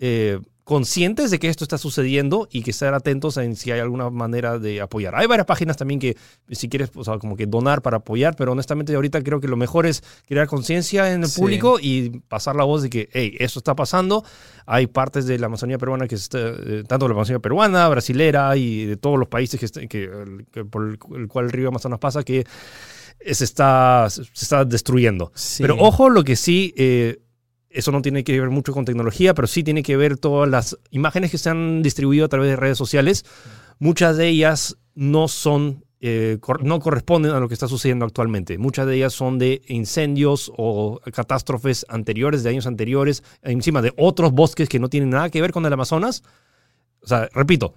[0.00, 4.08] eh, conscientes de que esto está sucediendo y que estar atentos en si hay alguna
[4.08, 5.16] manera de apoyar.
[5.16, 6.16] Hay varias páginas también que,
[6.52, 9.56] si quieres, o sea, como que donar para apoyar, pero honestamente ahorita creo que lo
[9.56, 11.40] mejor es crear conciencia en el Sí.
[11.40, 14.24] público y pasar la voz de que, hey, esto está pasando.
[14.64, 18.56] Hay partes de la Amazonía peruana que está, eh, tanto de la Amazonía peruana, brasilera
[18.56, 21.66] y de todos los países que, est- que- que por el, el cual el río
[21.68, 22.44] Amazonas pasa que
[23.32, 25.32] se está, se está destruyendo.
[25.34, 25.64] Sí.
[25.64, 27.18] Pero ojo, lo que sí, eh,
[27.70, 30.76] eso no tiene que ver mucho con tecnología, pero sí tiene que ver todas las
[30.90, 33.24] imágenes que se han distribuido a través de redes sociales.
[33.78, 38.58] Muchas de ellas no son, eh, no corresponden a lo que está sucediendo actualmente.
[38.58, 44.32] Muchas de ellas son de incendios o catástrofes anteriores, de años anteriores, encima de otros
[44.32, 46.24] bosques que no tienen nada que ver con el Amazonas.
[47.02, 47.74] O sea, repito,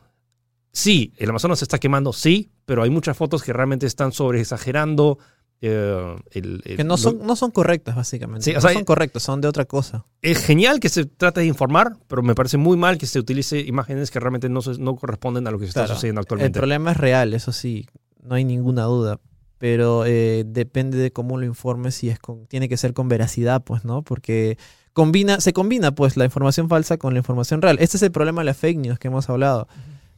[0.71, 4.41] sí, el Amazonas se está quemando, sí, pero hay muchas fotos que realmente están sobre
[4.41, 5.19] exagerando.
[5.65, 8.43] Eh, el- el- Que no son, no son correctas, básicamente.
[8.43, 10.05] Sí, o no sea, son correctas, son de otra cosa.
[10.21, 13.59] es genial que se trate de informar, pero me parece muy mal que se utilice
[13.61, 15.95] imágenes que realmente no, se- no corresponden a lo que está Claro.
[15.95, 16.59] sucediendo El actualmente.
[16.59, 17.87] problema es real, eso sí,
[18.21, 19.19] no hay ninguna duda.
[19.57, 23.63] Pero eh, depende de cómo lo informes, si es con, tiene que ser con veracidad,
[23.63, 24.01] pues, ¿no?
[24.01, 24.57] Porque
[24.91, 27.77] combina, se combina, pues, la información falsa con la información real.
[27.79, 29.69] Este es el problema de las fake news que hemos hablado.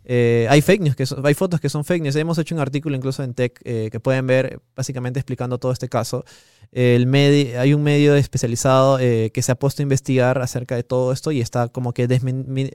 [0.06, 2.16] Eh, hay fake news, que son- hay fotos que son fake news.
[2.16, 5.90] Hemos hecho un artículo incluso en Tech eh, que pueden ver básicamente explicando todo este
[5.90, 6.24] caso.
[6.72, 10.84] El medi- hay un medio especializado eh, que se ha puesto a investigar acerca de
[10.84, 12.08] todo esto y está como que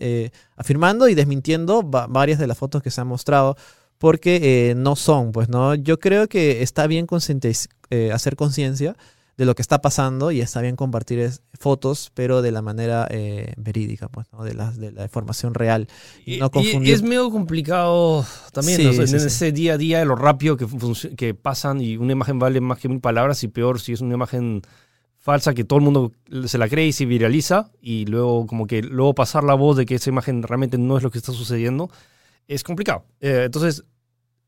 [0.00, 3.56] eh, afirmando y desmintiendo va- varias de las fotos que se han mostrado
[3.98, 5.74] porque eh, no son, pues, ¿no?
[5.74, 7.06] Yo creo que está bien
[7.90, 8.96] eh, hacer conciencia
[9.40, 13.08] de lo que está pasando y está bien compartir es- fotos, pero de la manera
[13.10, 14.44] eh, verídica, pues, ¿no?
[14.44, 15.88] de, la, de la información real.
[16.26, 16.94] Y no Y- y confundir.
[16.94, 18.90] es medio complicado también Sí, ¿no?
[18.90, 19.26] O sea, sí, en sí.
[19.26, 20.66] ese día a día de lo rápido que,
[21.16, 24.14] que pasan y una imagen vale más que mil palabras y peor si es una
[24.14, 24.60] imagen
[25.16, 26.12] falsa que todo el mundo
[26.46, 29.86] se la cree y se viraliza y luego como que luego pasar la voz de
[29.86, 31.90] que esa imagen realmente no es lo que está sucediendo
[32.46, 33.04] es complicado.
[33.20, 33.84] Eh, entonces,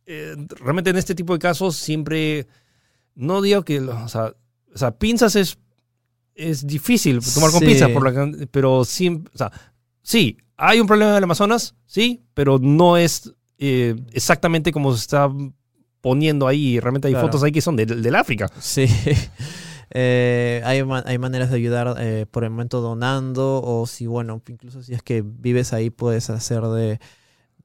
[0.07, 2.47] eh, realmente en este tipo de casos siempre,
[3.15, 4.35] no digo que, o sea,
[4.75, 5.59] o sea, pinzas es,
[6.35, 7.67] es difícil tomar con Sí.
[7.67, 9.51] pinzas, por la, pero sí, o sea,
[10.03, 15.01] sí, hay un problema en el Amazonas, sí, pero no es eh, exactamente como se
[15.01, 15.31] está
[16.01, 16.81] poniendo ahí.
[16.81, 17.29] Realmente hay Claro.
[17.29, 18.51] fotos ahí que son del, del África.
[18.61, 18.87] Sí.
[19.95, 24.83] Eh, hay, hay maneras de ayudar eh, por el momento donando o si, bueno, incluso
[24.83, 26.99] si es que vives ahí puedes hacer de,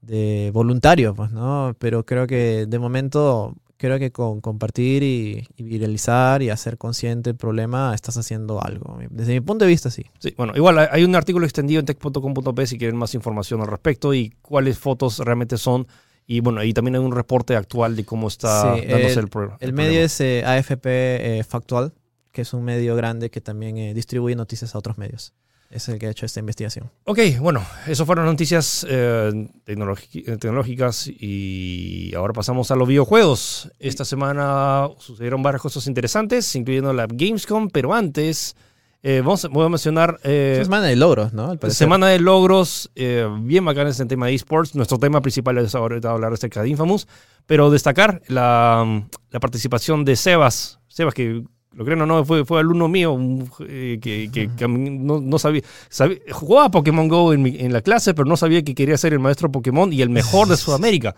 [0.01, 1.73] de voluntario, pues, ¿no?
[1.79, 7.29] Pero creo que de momento, creo que con compartir y, y viralizar y hacer consciente
[7.29, 8.97] el problema estás haciendo algo.
[9.09, 10.05] Desde mi punto de vista, sí.
[10.19, 14.13] Sí, bueno, igual hay- un artículo extendido en tech.com.p si quieren más información al respecto
[14.13, 15.87] y cuáles fotos realmente son.
[16.25, 19.27] Y bueno, ahí también hay un reporte actual de cómo está Sí, dándose el- el,
[19.29, 20.05] pro- El el medio problema.
[20.05, 21.93] es eh, AFP eh, Factual,
[22.33, 25.33] que es un medio grande que también eh, distribuye noticias a otros medios.
[25.69, 26.89] Es el que ha hecho esta investigación.
[27.03, 33.69] Ok, bueno, eso fueron noticias eh, eh, tecnológicas y ahora pasamos a los videojuegos.
[33.77, 38.55] Esta semana sucedieron varias cosas interesantes, incluyendo la Gamescom, pero antes
[39.03, 41.57] eh, vamos a, voy a mencionar eh, semana de logros, ¿no?
[41.69, 44.73] Semana de logros bien bacanas en tema de esports.
[44.73, 47.09] Nuestro tema principal es ahorita hablar acerca de Infamous,
[47.45, 50.79] pero destacar la, la participación de Sebas.
[50.87, 51.43] Sebas, que
[51.77, 55.61] lo creen o no, fue, fue alumno mío un, eh, que, que- no, no sabía,
[55.89, 59.13] sabía- Jugaba Pokémon Go en, mi- en la clase, pero no sabía que quería ser
[59.13, 61.15] el maestro Pokémon y el mejor de Sudamérica.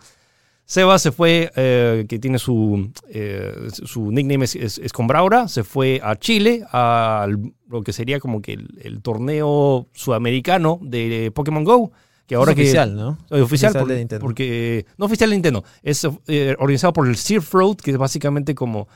[0.65, 4.79] Sebas se fue, eh, que tiene su, eh, su nickname es, es,
[5.47, 7.27] se fue a Chile, a
[7.69, 11.91] lo que sería como que el, el torneo sudamericano de Pokémon Go.
[12.27, 13.17] Que ahora Es que, oficial, ¿no?
[13.31, 14.21] eh, oficial, Oficial por- de Nintendo.
[14.23, 18.53] porque no oficial de Nintendo, es eh, organizado por el Surf Road, que es básicamente
[18.53, 18.87] como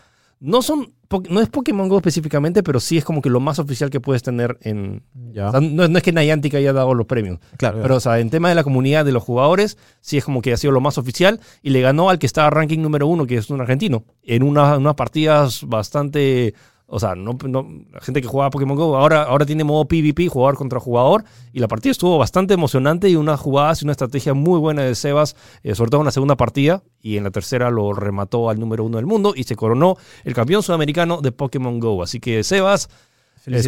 [0.44, 0.94] no son
[1.30, 4.24] no es Pokémon Go específicamente, pero sí es como que lo más oficial que puedes
[4.24, 5.50] tener en Ya.
[5.50, 7.80] o sea, no, no es que Niantic haya dado los premios, claro.
[7.84, 10.52] pero o sea, en tema de la comunidad de los jugadores, sí es como que
[10.54, 13.36] ha sido lo más oficial y le ganó al que estaba ranking número uno, que
[13.38, 16.56] es un argentino, en una- unas partidas bastante
[16.94, 20.28] o sea, no, no- la gente que jugaba Pokémon Go ahora, ahora tiene modo PvP,
[20.28, 24.34] jugador contra jugador, y la partida estuvo bastante emocionante y unas jugadas y una estrategia
[24.34, 27.70] muy buena de Sebas, eh, sobre todo en la segunda partida, y en la tercera
[27.72, 31.80] lo remató al número uno del mundo y se coronó el campeón sudamericano de Pokémon
[31.80, 32.02] Go.
[32.04, 32.90] Así que Sebas,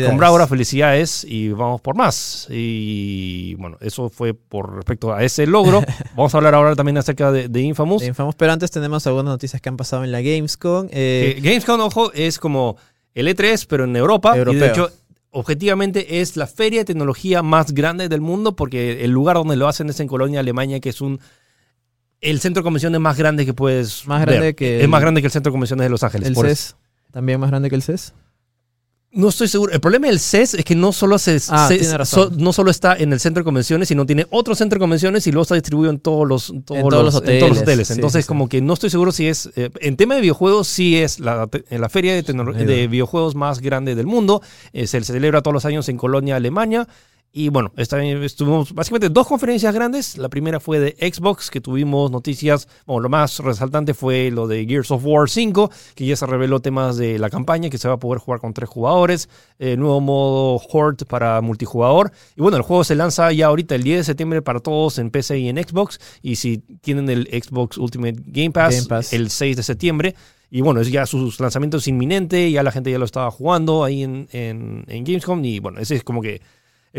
[0.07, 2.47] con Braura, felicidades y vamos por más.
[2.49, 5.81] Y bueno, eso fue por respecto a ese logro.
[6.15, 8.01] vamos a hablar ahora también acerca de, de Infamous.
[8.01, 10.87] De Infamous, pero antes tenemos algunas noticias que han pasado en la Gamescom.
[10.91, 12.77] Eh, Eh, Gamescom, ojo, es como
[13.15, 14.35] el E3, pero en Europa.
[14.37, 14.91] Y de hecho,
[15.31, 19.67] objetivamente es la feria de tecnología más grande del mundo porque el lugar donde lo
[19.67, 21.19] hacen es en Colonia, Alemania, que es un
[22.21, 24.29] el centro de convenciones más grande que puedes Más ver.
[24.29, 26.27] grande que es el- más grande que el centro de convenciones de Los Ángeles.
[26.29, 26.75] el por eso.
[26.75, 26.75] CES,
[27.11, 28.13] también más grande que el CES.
[29.15, 29.71] No estoy seguro.
[29.73, 31.69] El problema del CES es que no solo, se, Ah,
[32.05, 35.25] so- no solo está en el centro de convenciones, sino tiene otro centro de convenciones
[35.25, 37.87] y luego está distribuido en todos los, todos todos los en todos los hoteles.
[37.87, 39.49] Sí, Entonces, sí, como que no estoy seguro si es.
[39.55, 44.05] eh, en tema de videojuegos, sí es la, la feria de videojuegos más grande del
[44.05, 44.41] mundo.
[44.73, 46.87] Eh, se celebra todos los años en Colonia, Alemania.
[47.37, 50.17] Y bueno, esta- estuvimos básicamente dos conferencias grandes.
[50.17, 52.69] La primera fue de Xbox, que tuvimos noticias.
[52.85, 56.61] Bueno, lo más resaltante fue lo de Gears of War 5, que ya se reveló
[56.61, 59.27] temas de la campaña, que se va a poder jugar con tres jugadores.
[59.59, 62.13] eh, nuevo modo Horde para multijugador.
[62.37, 65.09] Y bueno, el juego se lanza ya ahorita el 10 de septiembre para todos en
[65.11, 65.99] PC y en Xbox.
[66.21, 69.11] Y si tienen el Xbox Ultimate Game Pass, Game Pass.
[69.11, 70.15] el 6 de septiembre.
[70.49, 73.83] Y bueno, es ya su lanzamiento es inminente, ya la gente ya lo estaba jugando
[73.83, 75.43] ahí en, en, en Gamescom.
[75.43, 76.41] Y bueno, ese es como que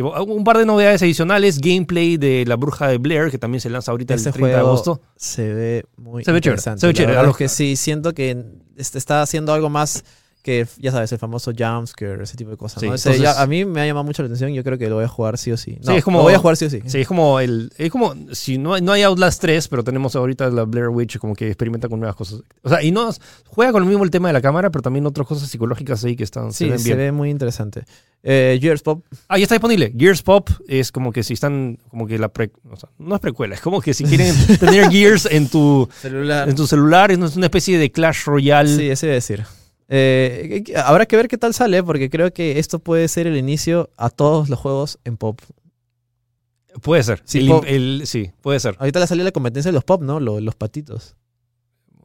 [0.02, 3.90] un par de novedades adicionales, gameplay de La Bruja de Blair, que también se lanza
[3.92, 5.00] ahorita Este el 30 de agosto.
[5.16, 6.80] se ve muy Se ve chévere, interesante.
[6.80, 7.18] se ve chévere.
[7.18, 8.44] A los- que sí, siento que
[8.76, 10.04] está haciendo algo más
[10.46, 12.80] que, ya sabes, el famoso jumpscare, ese tipo de cosas.
[12.80, 12.94] Sí, ¿no?
[12.94, 14.54] Ese entonces- ya- a mí me ha llamado mucho la atención.
[14.54, 15.76] Yo creo que lo voy a jugar sí o sí.
[15.84, 16.80] No, es como- lo voy a jugar sí o sí.
[16.86, 17.72] Sí, es como el.
[17.76, 18.14] Es como.
[18.30, 21.88] Si no, no hay Outlast 3, pero tenemos ahorita la Blair Witch, como que experimenta
[21.88, 22.42] con nuevas cosas.
[22.62, 23.10] O sea, y no.
[23.48, 26.14] Juega con lo mismo el tema de la cámara, pero también otras cosas psicológicas ahí
[26.14, 26.52] que están.
[26.52, 27.84] se Sí, se ve muy interesante.
[28.22, 29.92] Eh, Gears Pop, Ah, ya está disponible.
[29.96, 31.78] Gears Pop es como que si están.
[31.90, 32.50] Como que la pre.
[32.70, 36.48] O sea, no es precuela, es como que si quieren tener Gears en tu, celular.
[36.48, 38.68] en tu celular, es una especie de Clash Royale.
[38.76, 39.44] Sí, ese iba a decir.
[39.88, 43.90] Eh, habrá que ver qué tal sale, porque creo que esto puede ser el inicio
[43.96, 45.40] a todos los juegos en Pop.
[46.82, 47.22] Puede ser.
[47.24, 47.64] Sí, El- Pop.
[47.66, 48.76] el- sí, puede ser.
[48.78, 50.20] Ahorita le salió la competencia de los Pop, ¿no?
[50.20, 51.16] Lo- los patitos.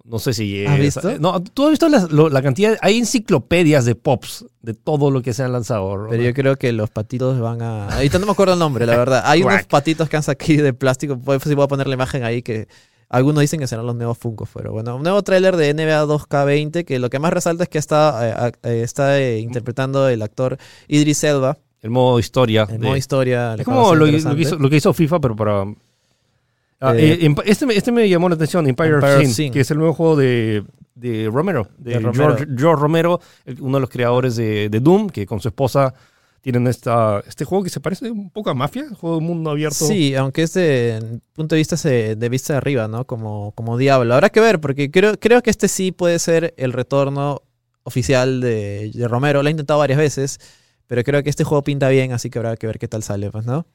[0.04, 0.66] No sé si...
[0.66, 1.20] ¿Has eh, visto?
[1.20, 2.78] No, tú has visto las- lo- la, cantidad...
[2.82, 6.08] Hay enciclopedias de pops de todo lo que se han lanzado.
[6.10, 7.88] Pero yo creo que los patitos van a.
[7.88, 9.24] Ahorita no me acuerdo el nombre, la verdad.
[9.26, 11.20] Hay unos patitos que han sacado de plástico.
[11.44, 12.68] Si a poner la imagen ahí que.
[13.14, 16.86] Algunos dicen que serán los nuevos Funkos, pero bueno, un nuevo tráiler de NBA 2K20
[16.86, 20.58] que lo que más resalta es que está, eh, eh, está eh, interpretando el actor
[20.88, 22.66] Idris Elba El modo historia.
[22.66, 23.56] de- modo historia.
[23.60, 24.64] es como lo, que hizo, interesante.
[24.64, 25.66] lo que hizo FIFA, pero para...
[26.84, 29.94] Ah, este, me- este me llamó la atención, Empire, Empire Sin, que es el nuevo
[29.94, 30.64] juego de,
[30.96, 32.36] de Romero, de, De Romero.
[32.38, 35.94] George, George Romero, el- uno de los creadores de, de Doom, que con su esposa
[36.42, 39.86] tienen esta, este juego que se parece un poco a Mafia, juego de mundo abierto.
[39.86, 43.06] Sí, aunque es de punto de vista de vista de arriba, ¿no?
[43.06, 44.14] Como, como Diablo.
[44.14, 47.44] Habrá que ver, porque creo, creo que este sí puede ser el retorno
[47.84, 49.44] oficial de, de Romero.
[49.44, 50.40] Lo ha intentado varias veces,
[50.88, 53.30] pero creo que este juego pinta bien, así que habrá que ver qué tal sale,
[53.30, 53.68] pues, ¿no?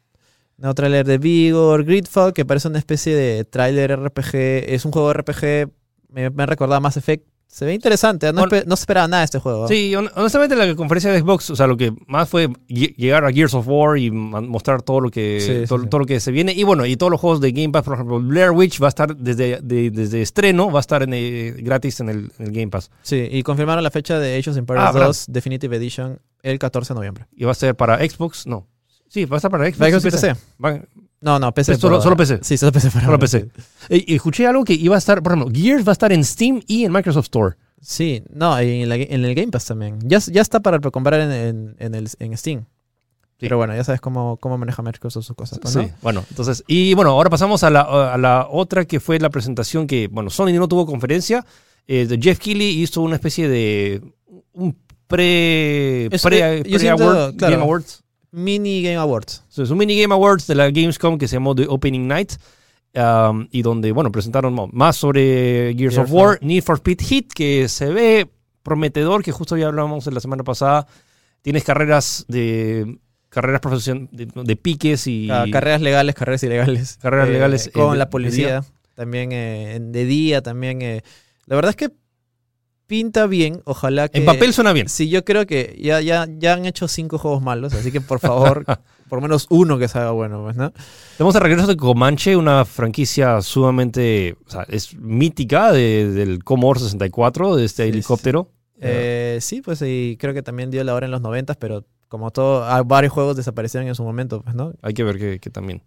[0.59, 4.35] Nuevo tráiler de Vigor, Gridfall, que parece una especie de tráiler RPG.
[4.35, 5.71] Es un juego RPG,
[6.09, 7.27] me, me ha recordado a Mass Effect.
[7.49, 9.67] Se ve interesante, no, Hon- espe- no se esperaba nada de este juego.
[9.67, 13.25] Sí, hon- honestamente la conferencia de Xbox, o sea, lo que más fue lle- llegar
[13.25, 15.89] a Gears of War y mostrar todo lo que Sí, sí, todo, sí.
[15.89, 17.95] todo lo que se viene y bueno, y todos los juegos de Game Pass, por
[17.95, 21.55] ejemplo, Blair Witch va a estar desde, de- desde estreno, va a estar en el-
[21.63, 24.57] gratis en el, en el Game Pass Sí, y confirmaron la fecha de Age of
[24.59, 25.07] Empires Ah, ¿verdad?
[25.09, 27.27] 2 Definitive Edition el 14 de noviembre.
[27.35, 28.67] y va a ser para Xbox, no.
[29.09, 29.81] Sí, va a estar para Xbox.
[29.81, 30.35] ¿Va a y Xbox PC?
[30.63, 30.81] Va-
[31.21, 31.77] No, no, PC.
[31.77, 32.17] Solo- solo.
[32.17, 32.41] PC.
[32.43, 32.91] Sí, solo PC.
[32.91, 33.49] por Solo PC.
[33.89, 34.05] sí.
[34.07, 36.61] Y escuché algo que iba a estar, por ejemplo, Gears va a estar en Steam
[36.67, 37.57] y en Microsoft Store.
[37.81, 39.99] Sí, no, y en, la- en el Game Pass también.
[40.03, 42.65] Ya, ya está para comprar en, en, en el, en Steam.
[43.39, 45.59] Pero bueno, ya sabes cómo, cómo maneja Microsoft sus cosas.
[45.59, 45.83] pues, ¿no?
[45.83, 47.83] Sí, bueno, entonces, y bueno, ahora pasamos a la,
[48.15, 51.45] a la otra que fue la presentación que, bueno, Sony no tuvo conferencia.
[51.87, 54.03] Eh, de Jeff Keighley hizo una especie de
[54.55, 54.73] un
[55.07, 57.53] pre, pre, pre siento, award- claro.
[57.53, 58.03] Game Awards.
[58.33, 59.45] Mini Game Awards.
[59.49, 62.33] So, es un mini Game Awards de la Gamescom que se llamó The Opening Night.
[62.95, 67.33] um, y donde, bueno, presentaron más sobre Gears Gears of War, Need for Speed Hit,
[67.35, 68.31] que se ve
[68.63, 70.87] prometedor, que justo ya hablábamos la semana pasada.
[71.43, 76.97] Tienes carreras de carreras profesionales de, de piques y Ah, carreras legales, carreras ilegales.
[77.03, 78.65] Carreras Eh, legales, eh, Con de- la policía.
[78.95, 80.81] También eh, en- de día, también.
[80.81, 81.03] eh.
[81.45, 81.91] La verdad es que
[82.87, 83.61] pinta bien.
[83.65, 84.19] Ojalá que.
[84.19, 84.89] en papel suena bien.
[84.89, 88.21] Sí, yo creo que ya, ya, ya han hecho cinco juegos malos, así que por
[88.21, 88.65] favor,
[89.09, 90.73] por menos uno que salga bueno, pues, ¿no?
[91.17, 96.81] Tenemos el regreso de Comanche, una franquicia sumamente, o sea, es mítica de- del Commodore
[96.81, 98.51] 64, de este Sí, helicóptero.
[98.81, 102.31] Eh, sí, pues y creo que también dio la hora en los 90, pero como
[102.31, 104.75] todo, ah, varios juegos desaparecieron en su momento, pues, ¿no?
[104.83, 105.83] Hay que ver que, que también.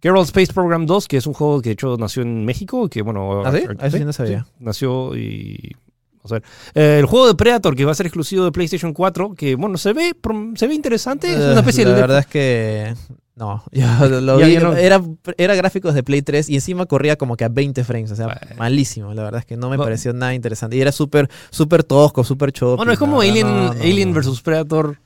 [0.00, 3.02] Kerbal Space Program 2, que es un juego que de hecho nació en México, que
[3.02, 3.42] bueno...
[3.44, 3.64] ¿Ah, sí?
[3.78, 4.46] Ah, eso sí no sabía.
[4.58, 5.76] nació y...
[6.22, 6.42] Vamos a ver.
[6.74, 9.78] Eh, el juego de Predator, que va a ser exclusivo de PlayStation 4, que bueno,
[9.78, 10.14] se ve,
[10.54, 11.32] se ve interesante.
[11.32, 12.00] Es Eh, una especie la de...
[12.00, 12.94] verdad es que
[13.36, 15.00] no, lo vi, era,
[15.38, 18.26] era gráficos de Play 3 y encima corría como que a 20 frames, o sea,
[18.26, 18.40] Bueno.
[18.58, 22.22] malísimo, la verdad es que no me pareció nada interesante y era súper súper tosco,
[22.22, 22.76] súper choppy.
[22.76, 24.98] Bueno, es como Alien, no, no, Alien versus Predator,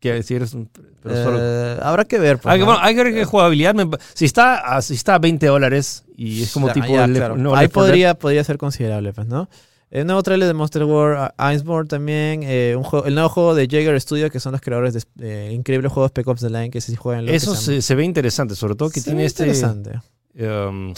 [0.00, 0.68] que si eres un...
[1.04, 2.38] pero solo- Eh, habrá que ver.
[2.38, 2.72] pues, Hay que, ¿no?
[2.72, 3.74] bueno, hay que ver qué jugabilidad.
[3.76, 6.86] me- si, está, a- si está a 20 dólares y es como Ya, tipo.
[6.88, 7.36] ya, el- claro.
[7.36, 9.48] no, Ahí Left 4 Dead, podría, podría ser considerable, pues, ¿no?
[9.90, 12.42] El nuevo trailer de Monster War uh, Iceborne también.
[12.42, 15.52] eh, un juego, el nuevo juego de Jaeger Studio, que son los creadores de eh,
[15.52, 18.54] increíble juego Spec Ops The Line, que sí juegan lo Eso se, se ve interesante,
[18.54, 19.44] sobre todo que Se tiene ve este.
[19.44, 20.00] interesante.
[20.40, 20.92] um,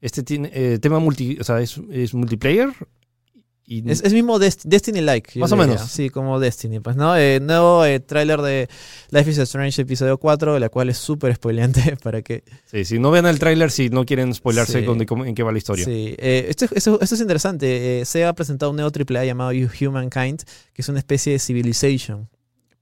[0.00, 1.38] este tiene, eh, tema multi.
[1.40, 2.70] O sea, es, es multiplayer.
[3.68, 5.40] Y, Es, es mismo Dest- Destiny-like.
[5.40, 5.72] Más o diría.
[5.74, 5.90] menos.
[5.90, 6.78] Sí, como Destiny.
[6.78, 7.16] Pues, ¿no?
[7.16, 8.68] Eh, nuevo eh, tráiler de
[9.10, 12.44] Life is Strange episodio 4, la cual es súper spoileante para que...
[12.64, 14.84] sí, si no vean el tráiler, si no quieren spoilarse Sí.
[14.86, 15.84] con en qué va la historia.
[15.84, 18.00] Sí, eh, esto, esto- esto es interesante.
[18.00, 22.28] Eh, se ha presentado un nuevo AAA llamado Humankind, que es una especie de Civilization,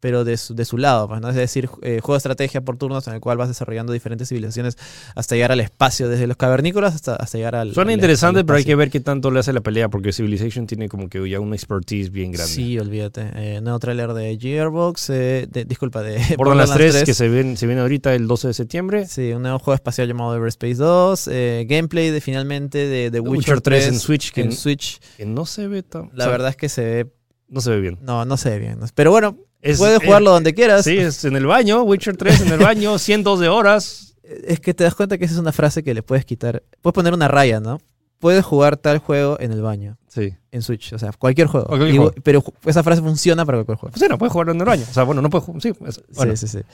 [0.05, 1.31] pero de su, de su lado, pues, ¿no?
[1.31, 4.77] es decir, eh, juego de estrategia por turnos en el cual vas desarrollando diferentes civilizaciones
[5.15, 7.73] hasta llegar al espacio, desde los cavernícolas hasta, hasta llegar al.
[7.73, 10.13] Suena al- interesante, al pero hay que ver qué tanto le hace la pelea, porque
[10.13, 12.53] Civilization tiene como que ya una expertise bien grande.
[12.53, 13.31] Sí, olvídate.
[13.35, 17.67] Eh, nuevo tráiler de Gearbox, eh, de- disculpa, de Borderlands 3, que se, ven, se
[17.67, 19.07] viene ahorita el 12 de septiembre.
[19.07, 21.29] Sí, un nuevo juego espacial llamado Everspace 2.
[21.33, 25.01] eh, gameplay de finalmente de The Witcher, Witcher 3 en 3 Switch, que en Switch.
[25.17, 26.11] Que no se ve tan.
[26.13, 27.13] La o sea, verdad es que se ve.
[27.49, 27.99] No se ve bien.
[28.03, 28.81] No, no se ve bien.
[28.95, 30.85] Pero bueno, Es- puedes eh, jugarlo donde quieras.
[30.85, 34.17] Sí, es en el baño, Witcher 3 en el baño, cientos de horas.
[34.23, 36.63] Es que te das cuenta que esa es una frase que le puedes quitar.
[36.83, 37.81] Puedes poner una raya, ¿no?
[38.19, 40.33] Puedes jugar tal juego en el baño, Sí.
[40.51, 41.67] en Switch, o sea, cualquier juego.
[41.67, 42.13] Cualquier Y- juego.
[42.23, 43.93] Pero esa frase funciona para cualquier juego.
[43.93, 44.85] Pues sí, no puedes jugarlo en el baño.
[44.89, 45.61] O sea, bueno, no puedes jugar.
[45.61, 46.35] Sí, es- bueno.
[46.37, 46.65] Sí, sí, sí.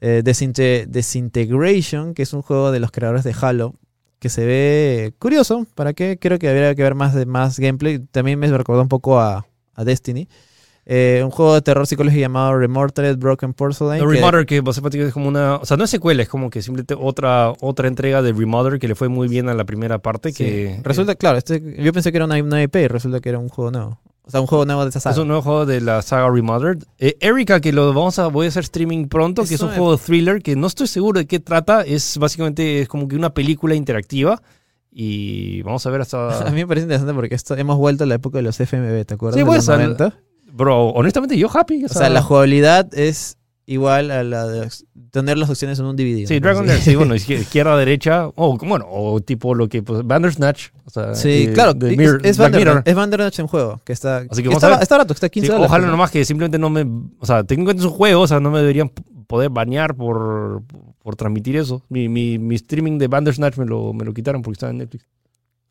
[0.00, 0.86] Eh, Desinte-
[1.32, 3.74] Disintegration, que es un juego de los creadores de Halo,
[4.18, 5.66] que se ve curioso.
[5.74, 6.18] ¿Para qué?
[6.20, 7.98] Creo que habría que ver más, de, más gameplay.
[7.98, 10.28] También me recordó un poco a, a Destiny.
[10.90, 14.02] Eh, un juego de terror psicológico llamado Remorted Broken Porcelain.
[14.02, 15.56] No, que- Remother, que básicamente es como una.
[15.56, 18.88] O sea, no es secuela, es como que simplemente otra, otra entrega de Remother que
[18.88, 20.30] le fue muy bien a la primera parte.
[20.32, 20.36] sí.
[20.44, 23.38] que resulta, claro, este, yo pensé que era una, una IP y resulta que era
[23.38, 24.00] un juego nuevo.
[24.22, 25.20] O sea, un juego nuevo de esa Es saga.
[25.20, 26.82] un nuevo juego de la saga Remothered.
[26.98, 29.76] Eh, Erika, que lo vamos a, voy a hacer streaming pronto, que es un me-
[29.76, 31.82] juego thriller que no estoy seguro de qué trata.
[31.82, 34.40] Es básicamente es como que una película interactiva.
[34.90, 36.50] Y vamos a ver A hasta.
[36.50, 39.14] mí me parece interesante porque esto, hemos vuelto a la época de los FMV, ¿te
[39.14, 39.34] acuerdas?
[39.34, 40.18] Sí, de pues, los al- 90?
[40.52, 41.84] Bro, honestamente, yo happy.
[41.84, 44.68] O sea, la jugabilidad es igual a la de
[45.10, 46.26] tener las opciones en un DVD.
[46.26, 46.40] Sí, ¿no?
[46.40, 46.68] Dragon Sí.
[46.68, 50.90] Lair, sí, bueno, izquier- izquierda, derecha, o bueno, o tipo lo que, pues, Bandersnatch, o
[50.90, 52.82] sea, Sí, de- claro, es, es, Bandersnatch- Mirror.
[52.86, 55.68] es Bandersnatch en juego, que está, Así que está, está barato, está 15 Sí, dólares.
[55.70, 55.90] ojalá ¿no?
[55.92, 56.82] nomás que simplemente no me,
[57.18, 58.90] o sea, teniendo en cuenta es un juego, o sea, no me deberían
[59.26, 60.62] poder banear por,
[61.02, 61.82] por transmitir eso.
[61.90, 65.04] Mi, mi, mi streaming de Bandersnatch me lo, me lo quitaron porque estaba en Netflix.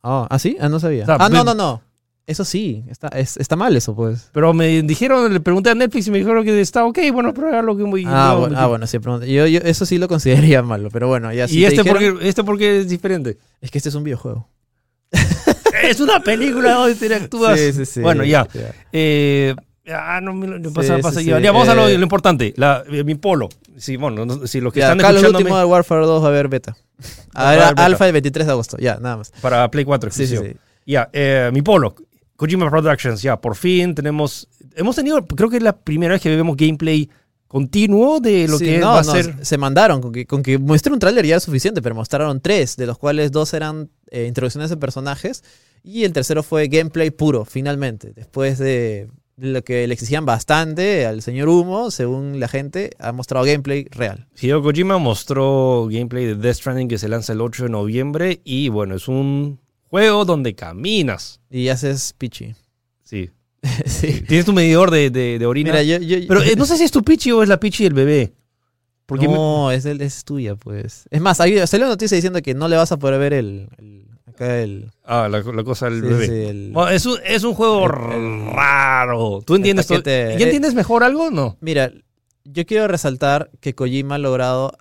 [0.03, 0.55] Ah, ¿ah, sí?
[0.59, 1.01] Ah, no sabía.
[1.03, 1.81] O sea, ah, no, no, no.
[2.27, 4.29] Eso sí, está, es- está mal eso, pues.
[4.33, 7.61] Pero me dijeron, le pregunté a Netflix y me dijeron que está ok, bueno, pero
[7.61, 8.03] lo que muy...
[8.05, 9.25] Ah, bueno, ah, bueno, sí, pregunta.
[9.25, 11.59] Yo, yo eso sí lo consideraría malo, pero bueno, ya sí.
[11.59, 13.37] ¿Y te este dijeron- porque, este porque es diferente?
[13.61, 14.49] Es que este es un videojuego.
[15.83, 17.57] es una película donde interactúas.
[17.57, 18.01] Sí, sí, sí.
[18.01, 18.45] Bueno, ya.
[18.91, 19.55] Eh,
[19.89, 21.27] ah, no, no pasa, sí, pasa sí.
[21.27, 21.39] ya.
[21.39, 23.47] Ya, vamos a lo, Eh, lo importante, la, eh, mi polo.
[23.77, 26.29] Sí, bueno, no- si los que Ya, están Duty escuchándome Modern Warfare 2 va a
[26.29, 26.75] haber beta.
[27.35, 29.31] A ver, alfa el 23 de agosto, ya, nada más.
[29.41, 30.53] para Play 4 Sí, sí, exclusivo.
[30.53, 30.59] sí.
[30.91, 31.95] Ya, eh, mi polo.
[32.37, 34.47] Kojima Productions, ya, por fin tenemos...
[34.75, 37.09] Hemos tenido, creo que es la primera vez que vemos gameplay
[37.47, 39.45] continuo de lo Sí, que no, va a no, ser...
[39.45, 42.77] Se mandaron, con que, con que muestre un tráiler ya era suficiente, pero mostraron tres,
[42.77, 45.43] de los cuales dos eran eh, introducciones de personajes
[45.83, 48.13] y el tercero fue gameplay puro, finalmente.
[48.13, 53.45] Después de lo que le exigían bastante al señor Humo, según la gente, ha mostrado
[53.45, 54.27] gameplay real.
[54.39, 58.69] Hideo Kojima mostró gameplay de Death Stranding que se lanza el 8 de noviembre y
[58.69, 61.39] bueno, es un juego donde caminas.
[61.49, 62.53] Y haces pichi.
[63.03, 63.29] Sí.
[63.85, 64.21] sí.
[64.21, 65.71] Tienes tu medidor de, de, de orina.
[65.71, 67.83] Mira, yo, yo- Pero eh, no sé si es tu pichi o es la pichi
[67.83, 68.33] del bebé.
[69.05, 71.05] Porque me- no, es, es tuya, pues.
[71.09, 73.69] Es más, ahí salió una noticia diciendo que no le vas a poder ver el.
[73.77, 74.91] el- acá el.
[75.05, 76.25] Ah, la, la cosa del sí, bebé.
[76.27, 79.41] sí, el- Bueno, es, un, es un juego El- raro.
[79.45, 81.55] ¿Tú entiendes paquete- ¿Ya entiendes mejor algo o no?
[81.61, 81.91] Mira,
[82.43, 84.73] yo quiero resaltar que Kojima ha logrado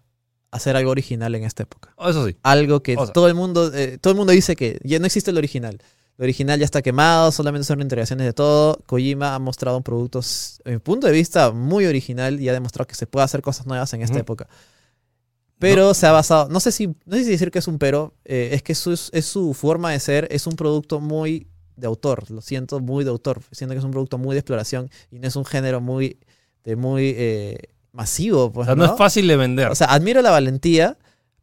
[0.51, 1.93] hacer algo original en esta época.
[1.97, 2.37] Oh, Eso sí.
[2.43, 5.07] Algo que O sea- todo el mundo eh, todo el mundo dice que ya no
[5.07, 5.79] existe el original.
[6.19, 8.79] El original ya está quemado, solamente son integraciones de todo.
[8.87, 10.21] Kojima ha mostrado un producto,
[10.65, 13.67] en mi punto de vista, muy original y ha demostrado que se puede hacer cosas
[13.67, 14.49] nuevas en esta época.
[15.59, 18.15] Pero se ha basado, no sé si, no sé si decir que es un pero,
[18.25, 22.31] eh, es que su, es su forma de ser, es un producto muy de autor,
[22.31, 23.41] lo siento, muy de autor.
[23.53, 26.19] Siento que es un producto muy de exploración y no es un género muy,
[26.65, 27.59] de muy eh,
[27.97, 28.45] masivo.
[28.45, 28.93] O Pues, sea, no, ¿no?
[28.93, 29.69] es fácil de vender.
[29.71, 30.97] O sea, admiro la valentía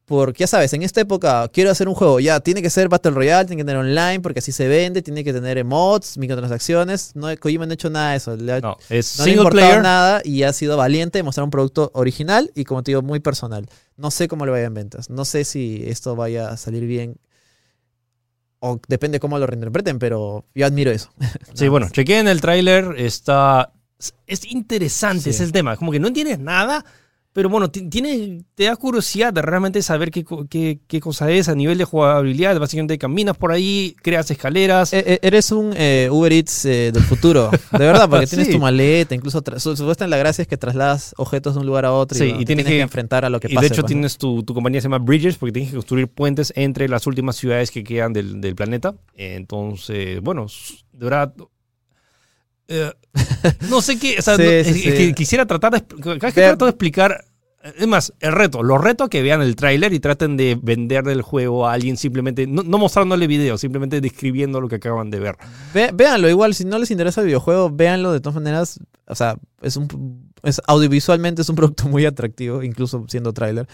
[0.05, 3.11] porque, ya sabes, en esta época quiero hacer un juego, ya, tiene que ser Battle
[3.11, 7.15] Royale, tiene que tener online porque así se vende, tiene que tener emotes, microtransacciones.
[7.15, 8.35] No, Kojima no ha hecho nada de eso.
[8.35, 9.81] Le ha- no, es no le single importado player.
[9.81, 13.19] nada y ha sido valiente de mostrar un producto original y, como te digo, muy
[13.21, 13.67] personal.
[13.95, 15.09] No sé cómo le vaya en ventas.
[15.09, 17.15] No sé si esto vaya a salir bien.
[18.59, 21.09] O depende cómo lo reinterpreten, pero yo admiro eso.
[21.53, 23.71] Sí, bueno, chequé en el tráiler, está...
[24.27, 25.29] Es interesante, Sí.
[25.31, 25.77] es el tema.
[25.77, 26.83] Como que no entiendes nada,
[27.31, 31.49] pero bueno, ti- tiene, te da curiosidad de realmente saber qué, qué, qué cosa es
[31.49, 32.59] a nivel de jugabilidad.
[32.59, 34.93] Básicamente caminas por ahí, creas escaleras.
[34.93, 37.49] E- e- Eres un eh, Uber Eats eh, del futuro.
[37.71, 41.61] De verdad, porque tienes tu maleta, incluso supuestamente la gracia es que trasladas objetos de
[41.61, 43.55] un lugar a otro Sí, y, y tienes que, que- enfrentar a lo que y
[43.55, 43.67] pase.
[43.67, 46.53] de hecho pues, tienes tu, tu compañía se llama Bridges porque tienes que construir puentes
[46.55, 48.93] entre las últimas ciudades que quedan del, del planeta.
[49.15, 50.45] Entonces, bueno,
[50.91, 51.33] de verdad...
[52.67, 52.91] eh,
[53.69, 54.91] no sé qué, o sea, Sí, no- sí, es- es sí.
[54.91, 55.81] que quisiera tratar de...
[55.83, 57.25] Cada vez que Ve- trato de explicar...
[57.79, 61.07] Es más, el reto, los reto a que vean el tráiler y traten de vender
[61.07, 65.19] el juego a alguien simplemente, no, no mostrándole video, simplemente describiendo lo que acaban de
[65.21, 65.37] ver.
[65.73, 68.81] Ve- véanlo, igual, si no les interesa el videojuego, véanlo de todas maneras.
[69.07, 73.65] O sea, es un es audiovisualmente es un producto muy atractivo, incluso siendo tráiler.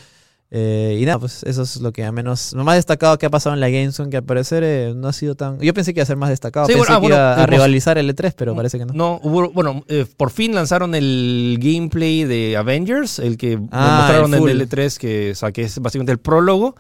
[0.51, 3.29] Eh, y nada, pues eso es lo que a menos, lo más destacado que ha
[3.29, 5.59] pasado en la Gamezone, que al parecer eh, no ha sido tan...
[5.59, 7.43] Yo pensé que iba a ser más destacado, Sí, pensé bueno, ah, que iba bueno,
[7.43, 8.93] a rivalizar el E3, pero parece que no.
[8.93, 14.33] No, hubo, bueno, eh, por fin lanzaron el gameplay de Avengers, el que Ah, mostraron
[14.33, 16.75] el en el E3, que, o sea, que es básicamente el prólogo.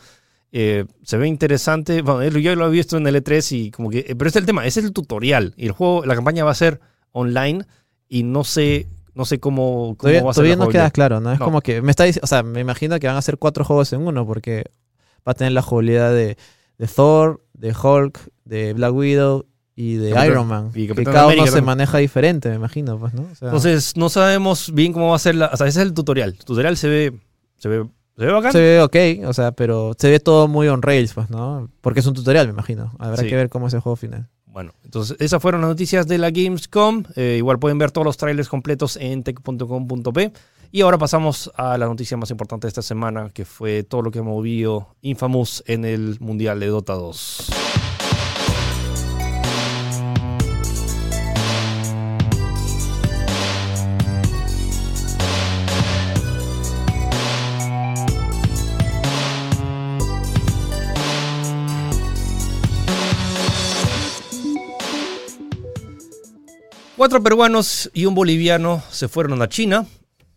[0.51, 2.01] Eh, se ve interesante.
[2.01, 4.01] Bueno, yo lo he visto en el E3 y como que.
[4.17, 5.53] Pero este es el tema, ese es el tutorial.
[5.57, 6.79] Y el juego, la campaña va a ser
[7.11, 7.65] online
[8.07, 8.87] y no sé,
[9.19, 10.35] no sé cómo, cómo Todavía, va a ser.
[10.43, 11.31] todavía la no queda claro, ¿no?
[11.33, 11.45] Es No.
[11.45, 13.91] como que me está dic- o sea, me imagino que van a hacer cuatro juegos
[13.93, 14.63] en uno porque
[15.27, 16.37] va a tener la jugabilidad de,
[16.77, 19.45] de Thor, de Hulk, de Black Widow
[19.75, 20.71] y de Capitán- Iron Man.
[20.73, 23.23] y que cada uno se maneja diferente, me imagino, pues, ¿no?
[23.31, 25.47] O sea, Entonces, no sabemos bien cómo va a ser la.
[25.53, 26.29] O sea, ese es el tutorial.
[26.31, 27.13] El tutorial se ve.
[27.57, 27.85] Se ve,
[28.17, 28.51] se ve bacán.
[28.53, 31.69] se ve ok, o sea, pero se ve todo muy on rails, pues, ¿no?
[31.81, 32.91] Porque es un tutorial, me imagino.
[32.99, 33.27] Habrá Sí.
[33.29, 34.27] que ver cómo es el juego final.
[34.51, 37.03] Bueno, entonces esas fueron las noticias de la Gamescom.
[37.15, 40.33] Eh, igual pueden ver todos los trailers completos en tech.com.p.
[40.71, 44.11] Y ahora pasamos a la noticia más importante de esta semana, que fue todo lo
[44.11, 47.58] que ha movido Infamous en el Mundial de Dota 2.
[67.09, 69.87] Cuatro peruanos y un boliviano se fueron a China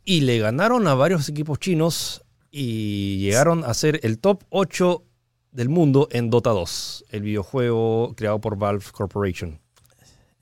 [0.07, 5.05] y le ganaron a varios equipos chinos y llegaron a ser el top 8
[5.51, 9.61] del mundo en Dota 2, el videojuego creado por Valve Corporation.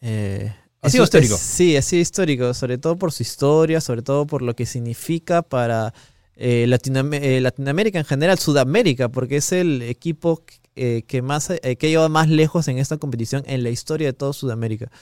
[0.03, 1.37] Eh, ha sido histórico.
[1.37, 5.43] sí, ha sido histórico, sobre todo por su historia, sobre todo por lo que significa
[5.43, 5.93] para
[6.37, 10.45] eh, eh, Latinoamérica en general, Sudamérica, porque es el equipo
[10.77, 14.33] que más que ha llevado más lejos en esta competición en la historia de toda
[14.33, 14.93] Sudamérica.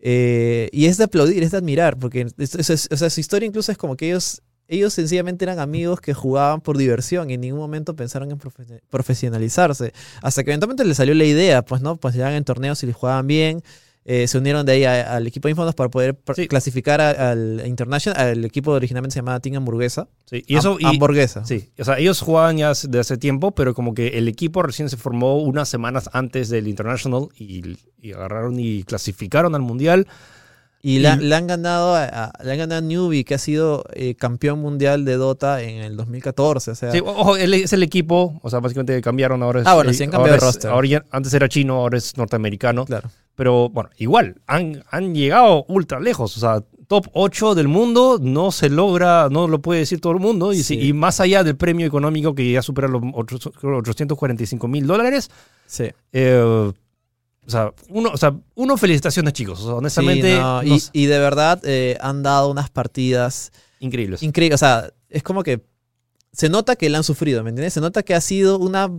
[0.00, 3.76] Eh, y es de aplaudir, es de admirar, porque o sea, su historia incluso es
[3.76, 7.94] como que ellos, ellos sencillamente eran amigos que jugaban por diversión y en ningún momento
[7.94, 8.38] pensaron en
[8.88, 9.92] profesionalizarse.
[10.22, 12.96] Hasta que eventualmente les salió la idea, pues no, pues llegaban en torneos y les
[12.96, 13.62] jugaban bien.
[14.06, 16.16] Eh, se unieron de ahí al equipo de Infonos para poder
[16.48, 20.08] clasificar al International, al equipo originalmente se llamaba Team Hamburguesa.
[20.24, 20.78] Sí, y eso.
[20.82, 21.44] hamburguesa.
[21.44, 24.88] Sí, o sea, ellos jugaban ya de hace tiempo, pero como que el equipo recién
[24.88, 27.76] se formó unas semanas antes del International y,
[28.14, 30.06] agarraron y clasificaron al Mundial.
[30.82, 34.60] Y, le, han ganado a, le han ganado a Newbie, que ha sido eh, campeón
[34.60, 36.70] mundial de Dota en el 2014.
[36.70, 39.60] O sea, sí, ojo, es el equipo, o sea, básicamente cambiaron ahora.
[39.60, 40.70] Es, ah, bueno, sí han cambiado de roster.
[40.70, 42.86] ahora antes era chino, ahora es norteamericano.
[42.86, 43.10] Claro.
[43.40, 46.36] Pero bueno, igual, han, han llegado ultra lejos.
[46.36, 50.20] O sea, top 8 del mundo no se logra, no lo puede decir todo el
[50.20, 50.52] mundo.
[50.52, 55.30] Y, y más allá del premio económico que ya supera los 845 mil dólares.
[55.66, 55.84] Sí.
[56.12, 56.70] Eh,
[57.46, 59.64] o sea, uno, o sea, uno, felicitaciones, chicos.
[59.64, 60.38] honestamente.
[60.92, 64.22] y, de verdad eh, han dado unas partidas increíbles.
[64.22, 64.60] Increíbles.
[64.60, 65.62] O sea, es como que
[66.32, 67.74] se nota que la han sufrido, ¿me entiendes?
[67.74, 68.90] Se nota que ha sido una,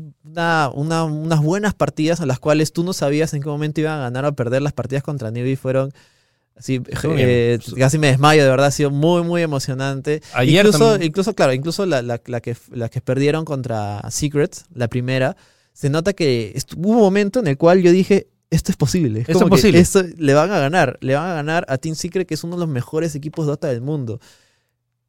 [0.74, 4.02] una, unas buenas partidas en las cuales tú no sabías en qué momento iban a
[4.02, 4.62] ganar o perder.
[4.62, 5.94] Las partidas contra Newbie fueron
[6.58, 6.82] así,
[7.18, 10.22] eh, casi me desmayo, de verdad, ha sido muy, muy emocionante.
[10.34, 15.38] Ayer incluso, incluso, claro, incluso la, la, que, la que perdieron contra Secrets, la primera,
[15.74, 19.22] se nota que hubo un momento en el cual yo dije, esto es posible.
[19.22, 19.80] esto es posible.
[19.80, 20.98] Esto le van a ganar.
[21.00, 23.52] Le van a ganar a Team Secret, que es uno de los mejores equipos de
[23.52, 24.20] Dota del mundo.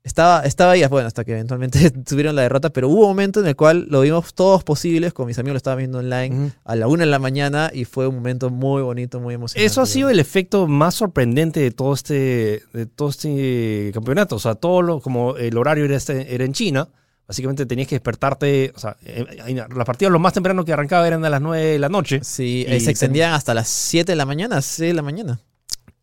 [0.05, 3.46] Estaba, estaba ahí, bueno, hasta que eventualmente tuvieron la derrota, pero hubo un momento en
[3.46, 6.88] el cual lo vimos todos posibles, con mis amigos lo estaban viendo online a la
[6.88, 9.64] una de la mañana y fue un momento muy bonito, muy emocionante.
[9.64, 14.36] Eso ha sido el efecto más sorprendente de todo este, de todo este campeonato.
[14.36, 16.88] O sea, todo lo, como el horario era, este, era en China,
[17.28, 19.24] básicamente tenías que despertarte, o sea, eh,
[19.55, 22.20] las partidas lo más temprano que arrancaba eran a las 9 de la noche.
[22.24, 25.40] Sí, y se extendían hasta las 7 de la mañana, 6 de la mañana.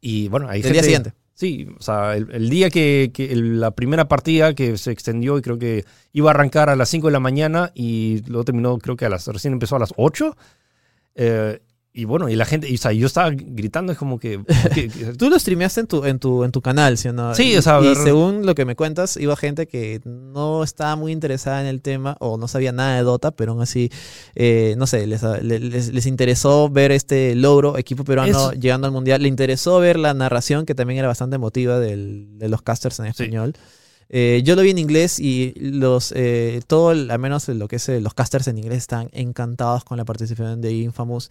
[0.02, 1.14] Y bueno, ahí El día siguiente.
[1.40, 5.86] Sí, o sea, el, día que, la primera partida que se extendió y creo que
[6.12, 9.10] iba a arrancar a las 5 de la mañana y luego terminó, creo que a
[9.10, 10.36] las, recién empezó a las 8.
[11.16, 11.62] Eh,
[12.00, 14.40] y bueno, y la gente, y, o sea, yo estaba gritando, es como que...
[15.18, 17.36] Tú lo streameaste en tu, en tu, en tu canal, ¿sí o no?
[17.36, 17.82] Sí, o sea...
[17.82, 21.82] Y, según lo que me cuentas, iba gente que no estaba muy interesada en el
[21.82, 23.92] tema o no sabía nada de Dota, pero aún así,
[24.36, 29.22] eh, no sé, les, les, interesó ver este logro, equipo peruano llegando al Mundial.
[29.22, 33.08] Le interesó ver la narración, que también era bastante emotiva del, de los casters en
[33.08, 33.56] español.
[34.12, 37.90] Eh, yo lo vi en inglés y los eh, todo, al menos lo que es
[37.90, 41.30] eh, los casters en inglés están encantados con la participación de Infamous.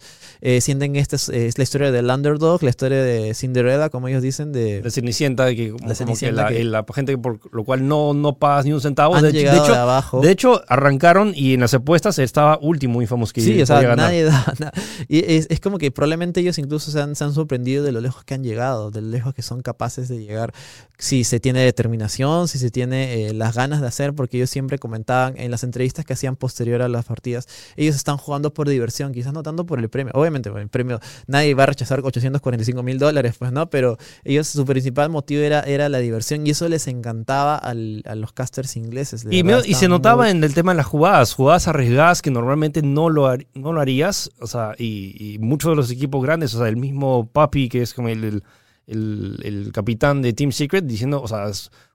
[0.61, 4.53] sienten que esta es, la historia del underdog, la historia de Cinderella, como ellos dicen,
[4.53, 9.19] de la Cenicienta, que, la, gente por lo cual no, no pagas ni un centavo.
[9.21, 10.21] de, hecho, abajo.
[10.21, 14.23] de hecho, arrancaron y en las apuestas estaba último Infamous que Sí, o sea, nadie
[14.25, 14.73] da nada.
[15.07, 18.23] Y es, como que probablemente ellos incluso se han, se han sorprendido de lo lejos
[18.23, 20.53] que han llegado, de lo lejos que son capaces de llegar.
[20.97, 24.79] Si se tiene determinación, si se tiene eh, las ganas de hacer, porque ellos siempre
[24.79, 29.13] comentaban en las entrevistas que hacían posterior a las partidas, ellos están jugando por diversión,
[29.13, 30.11] quizás no tanto por el premio.
[30.15, 34.65] Obviamente, el premio, nadie va a rechazar 845 mil dólares, pues no, pero ellos, su
[34.65, 39.25] principal motivo era, era la diversión y eso les encantaba a los casters ingleses.
[39.29, 43.09] Y, y, se notaba en el tema de las jugadas, jugadas arriesgadas que normalmente no
[43.09, 46.77] lo, no lo harías, o sea, y, muchos de los equipos grandes, o sea, el
[46.77, 48.43] mismo Papi, que es como el, el,
[48.89, 51.49] el capitán de Team Secret, diciendo, o sea,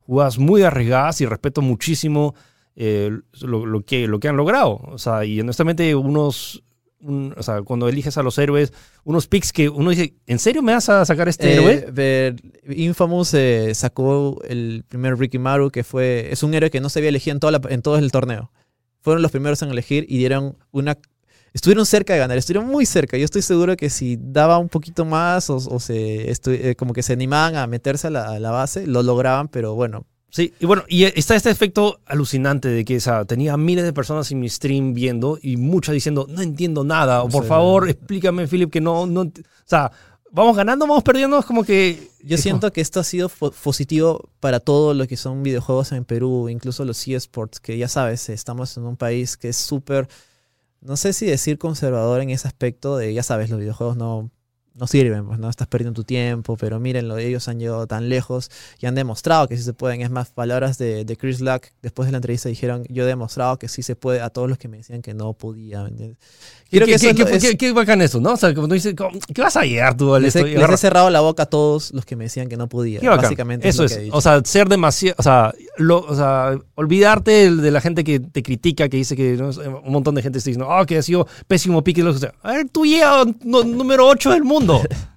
[0.06, 2.34] jugadas muy arriesgadas y respeto muchísimo
[2.76, 4.80] eh, lo, que, lo que han logrado.
[4.86, 6.62] O sea, y honestamente, unos.
[7.00, 8.72] o sea, cuando eliges a los héroes,
[9.04, 11.86] unos picks que uno dice, ¿en serio me vas a sacar este héroe?
[11.96, 12.36] Eh,
[12.68, 16.28] Infamous eh, sacó el primer Ricky Maru, que fue.
[16.30, 18.50] Es un héroe que no se había elegido en, toda en todo el torneo.
[19.00, 20.96] Fueron los primeros en elegir y dieron una
[21.54, 23.16] estuvieron cerca de ganar, estuvieron muy cerca.
[23.16, 27.02] Yo estoy seguro que si daba un poquito más o, o se eh, como que
[27.02, 30.04] se animaban a meterse a la, a la, base, lo lograban, pero bueno.
[30.30, 33.92] Sí, y bueno, y está este efecto alucinante de que o sea, tenía miles de
[33.92, 38.48] personas en mi stream viendo y muchas diciendo, no entiendo nada, o por favor, explícame,
[38.48, 39.32] Philip, que no, no, o
[39.64, 39.92] sea,
[40.32, 42.10] vamos ganando, vamos perdiendo, es como que...
[42.24, 46.48] Yo siento que esto ha sido positivo para todos los que son videojuegos en Perú,
[46.48, 50.08] incluso los eSports, que ya sabes, estamos en un país que es súper
[50.84, 54.30] no sé si decir conservador en ese aspecto de, ya sabes, los videojuegos no,
[54.74, 58.50] no sirven, pues no estás perdiendo tu tiempo, pero mírenlo, ellos han llegado tan lejos
[58.80, 60.02] y han demostrado que sí se pueden.
[60.02, 63.58] Es más, palabras de, de Chris Luck después de la entrevista dijeron, yo he demostrado
[63.58, 65.88] que sí se puede a todos los que me decían que no podía.
[66.80, 68.32] ¿Qué, que qué, qué, qué, bacán eso, ¿no?
[68.32, 68.94] O sea, como tú dices,
[69.34, 70.46] ¿qué vas a llegar tú al les, esto?
[70.46, 73.00] les he cerrado la boca a todos los que me decían que no podía.
[73.00, 73.98] Básicamente eso es.
[74.10, 78.42] o sea, ser demasiado, o sea, lo, o sea, olvidarte de la gente que te
[78.42, 81.82] critica, que dice que un montón de gente está diciendo, oh, que ha sido pésimo
[81.82, 82.02] pique.
[82.02, 84.82] O sea, a ver, tú llegas número 8 del mundo.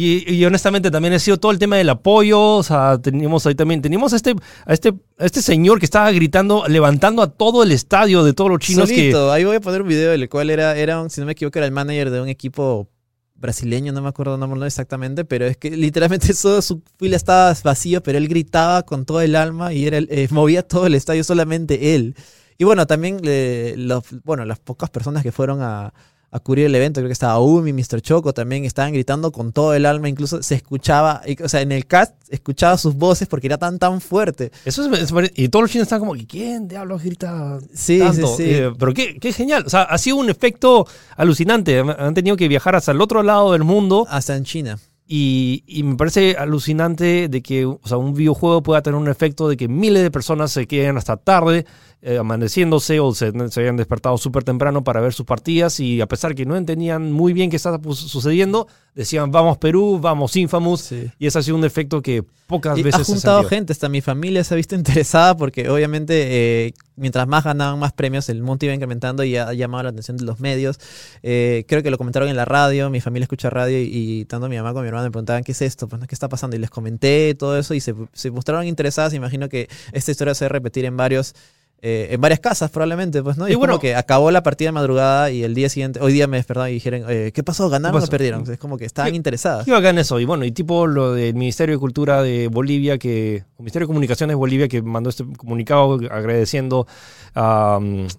[0.00, 3.82] Y, honestamente también ha sido todo el tema del apoyo, o sea, teníamos ahí también,
[3.82, 4.36] teníamos a este,
[4.68, 8.88] este, este señor que estaba gritando, levantando a todo el estadio de todos los chinos
[8.88, 9.32] Solito.
[9.32, 11.66] Ahí voy a poner un video el cual era, era si no me equivoco, era
[11.66, 12.88] el manager de un equipo
[13.34, 17.52] brasileño, no me acuerdo el nombre exactamente, pero es que literalmente todo su fila estaba
[17.64, 21.24] vacío, pero él gritaba con todo el alma y era, eh, movía todo el estadio
[21.24, 22.14] solamente él.
[22.56, 25.92] Y bueno, también eh, los, bueno, las pocas personas que fueron a
[26.30, 28.02] a cubrir el evento, creo que estaba Umi, Mr.
[28.02, 31.86] Choco, también estaban gritando con todo el alma, incluso se escuchaba, o sea, en el
[31.86, 34.52] cast escuchaba sus voces porque era tan, tan fuerte.
[34.66, 38.26] Eso es, y todos los chinos estaban como, ¿quién diablos grita sí, tanto?
[38.36, 38.50] Sí, sí.
[38.50, 42.46] Eh, pero qué, qué, genial, o sea, ha sido un efecto alucinante, han tenido que
[42.48, 44.06] viajar hasta el otro lado del mundo.
[44.10, 44.78] Hasta en China.
[45.10, 49.48] Y, y, me parece alucinante de que o sea, un videojuego pueda tener un efecto
[49.48, 51.64] de que miles de personas se queden hasta tarde
[52.00, 56.06] eh, amaneciéndose o se, se, habían despertado súper temprano para ver sus partidas y a
[56.06, 61.26] pesar que no entendían muy bien qué estaba sucediendo, decían vamos Perú, vamos Infamous y
[61.26, 64.44] ese ha sido un efecto que pocas y veces ha juntado gente, hasta mi familia
[64.44, 68.74] se ha visto interesada porque obviamente eh, mientras más ganaban más premios el monte iba
[68.74, 70.78] incrementando y ha, llamado la atención de los medios.
[71.24, 74.56] Eh, creo que lo comentaron en la radio, mi familia escucha radio y, tanto mi
[74.56, 76.70] mamá como mi hermana me preguntaban qué es esto, pues qué está pasando y les
[76.70, 79.14] comenté todo eso y se, se mostraron interesadas.
[79.14, 81.34] Imagino que esta historia se va a repetir en varios
[81.80, 83.48] eh, en varias casas probablemente, pues, ¿no?
[83.48, 86.36] Y, bueno, que acabó la partida de madrugada y el día siguiente, hoy día me
[86.36, 87.68] despertaron y dijeron, eh, ¿qué pasó?
[87.68, 88.50] ¿Ganaron o perdieron?
[88.50, 89.64] es como que estaban interesadas.
[89.64, 90.18] Qué bacán eso.
[90.18, 93.90] Y bueno, y tipo lo del Ministerio de Cultura de Bolivia, que, el Ministerio de
[93.90, 96.88] Comunicaciones de Bolivia, que mandó este comunicado agradeciendo
[97.36, 97.78] a,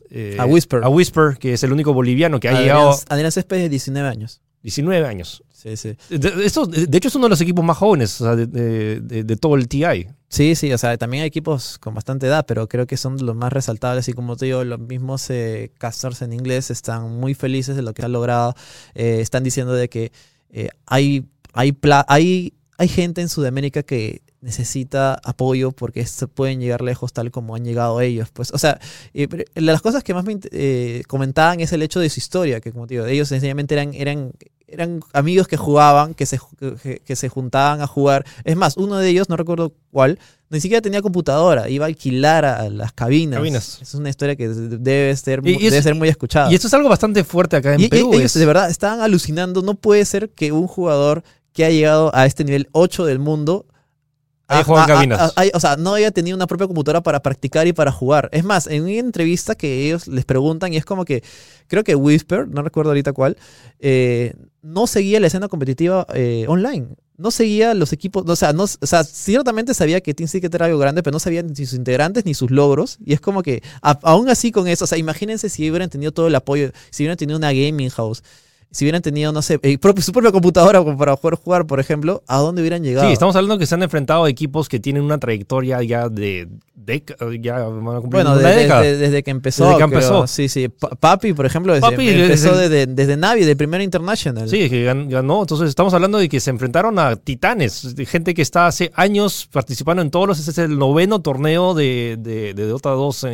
[0.09, 0.81] eh, a Whisper.
[0.83, 2.95] A Whisper, que es el único boliviano que ha llegado.
[3.09, 4.41] Adrián Céspedes, de 19 años.
[4.63, 5.43] 19 años.
[5.61, 5.97] Sí, sí.
[6.09, 6.63] De, hecho,
[7.09, 10.07] es uno de los equipos más jóvenes o sea, de, de, todo el TI.
[10.29, 13.35] Sí, sí, o sea, también hay equipos con bastante edad, pero creo que son los
[13.35, 14.07] más resaltables.
[14.07, 17.93] Y como te digo, los mismos eh, casters en inglés están muy felices de lo
[17.93, 18.55] que han logrado.
[18.95, 20.13] Eh, están diciendo de que
[20.49, 27.13] eh, hay, hay, hay, hay gente en Sudamérica que necesita apoyo porque pueden llegar lejos
[27.13, 28.29] tal como han llegado ellos.
[28.31, 28.79] Pues, o sea,
[29.13, 32.71] eh, las cosas que más me eh, comentaban es el hecho de su historia, que
[32.71, 34.31] como te digo, ellos sencillamente eran, eran,
[34.67, 36.39] eran amigos que jugaban, que se,
[37.05, 38.25] que, se juntaban a jugar.
[38.45, 40.19] Es más, uno de ellos, no recuerdo cuál,
[40.49, 43.79] ni siquiera tenía computadora, iba a alquilar a las cabinas.
[43.81, 46.49] Es una historia que debe ser, debe ser muy escuchada.
[46.51, 48.13] Y esto es algo bastante fuerte acá en Perú.
[48.13, 49.61] ellos de verdad estaban alucinando.
[49.61, 53.65] No puede ser que un jugador que ha llegado a este nivel 8 del mundo
[54.49, 55.33] Ahí juegan cabinas.
[55.53, 58.29] o sea, no había tenido una propia computadora para practicar y para jugar.
[58.31, 61.23] Es más, en una entrevista que ellos les preguntan, y es como que,
[61.67, 63.37] creo que Whisper, no recuerdo ahorita cuál,
[63.79, 66.87] eh, no seguía la escena competitiva eh, online.
[67.17, 70.65] No seguía los equipos, o sea, no, o sea, ciertamente sabía que Team Secret era
[70.67, 72.97] algo grande, pero no sabía ni sus integrantes ni sus logros.
[73.05, 76.27] Y es como que, aún así con eso, o sea, imagínense si hubieran tenido todo
[76.27, 78.23] el apoyo, si hubieran tenido una gaming house,
[78.71, 79.59] si hubieran tenido, no sé,
[80.01, 83.07] su propia computadora para poder jugar, por ejemplo, ¿a dónde hubieran llegado?
[83.07, 86.47] Sí, estamos hablando que se han enfrentado a equipos que tienen una trayectoria ya de
[87.39, 89.65] ya bueno, desde, que empezó.
[89.65, 90.27] Desde que empezó.
[90.27, 90.69] Sí, sí.
[90.69, 94.49] Papi, por ejemplo, desde, empezó desde, desde, Navi, de Primera International.
[94.49, 95.41] Sí, que ganó.
[95.41, 99.47] Entonces estamos hablando de que se enfrentaron a titanes, de gente que está hace años
[99.51, 100.39] participando en todos los.
[100.39, 103.25] Este es el noveno torneo de, de, Dota 2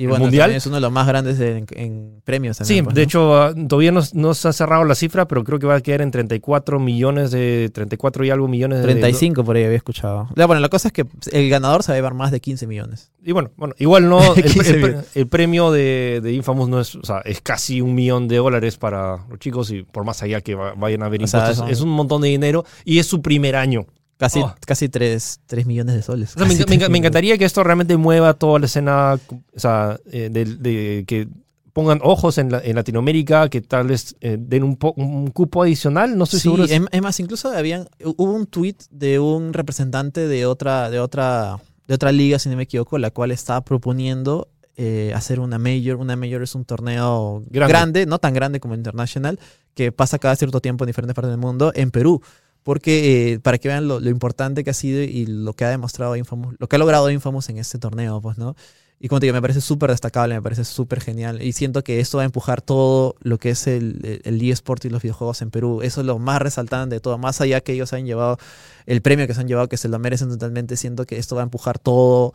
[0.00, 0.50] y bueno, mundial.
[0.52, 2.56] es uno de los más grandes en, premios.
[2.62, 5.66] sí, pues, de hecho, ah, todavía no, se ha cerrado la cifra, pero creo que
[5.66, 7.70] va a quedar en 34 millones de.
[7.70, 8.84] 34 y algo millones de.
[8.84, 10.28] 35 por ahí había escuchado.
[10.34, 13.12] bueno, la cosa es que el ganador se va a llevar más de 15 millones.
[13.22, 14.20] Y bueno, bueno igual no.
[15.14, 16.96] el, premio de, de, Infamous no es.
[16.96, 20.40] O sea, es casi un millón de dólares para los chicos y por más allá
[20.40, 21.62] que vayan a ver impuestos.
[21.68, 23.84] es un montón de dinero y es su primer año.
[24.20, 24.54] Casi, oh.
[24.66, 26.36] casi 3, millones de soles.
[26.36, 29.18] me, encantaría que esto realmente mueva toda la escena,
[29.54, 31.26] o sea, eh, de, que
[31.72, 35.62] pongan ojos en, la- en Latinoamérica, que tal vez eh, den un, po- un cupo
[35.62, 36.64] adicional, no estoy Sí, seguro.
[36.64, 41.58] es, es más, incluso habían, hubo un tweet de un representante de otra, de otra,
[41.88, 45.96] de otra liga, si no me equivoco, la cual estaba proponiendo eh, hacer una major.
[45.96, 47.72] Una major es un torneo Grande.
[47.72, 48.06] grande.
[48.06, 49.38] no tan grande como International,
[49.74, 52.20] que pasa cada cierto tiempo en diferentes partes del mundo, en Perú.
[52.62, 56.16] Porque eh, para que vean lo, importante que ha sido y lo que ha demostrado
[56.16, 58.54] Infamous, lo que ha logrado Infamous en este torneo, pues, ¿no?
[59.02, 61.40] Y como te digo, me parece súper destacable, me parece súper genial.
[61.40, 64.90] Y siento que esto va a empujar todo lo que es el, el eSport y
[64.90, 65.80] los videojuegos en Perú.
[65.82, 67.16] Eso es lo más resaltante de todo.
[67.16, 68.36] Más allá que ellos han llevado
[68.84, 71.40] el premio que se han llevado, que se lo merecen totalmente, siento que esto va
[71.40, 72.34] a empujar todo,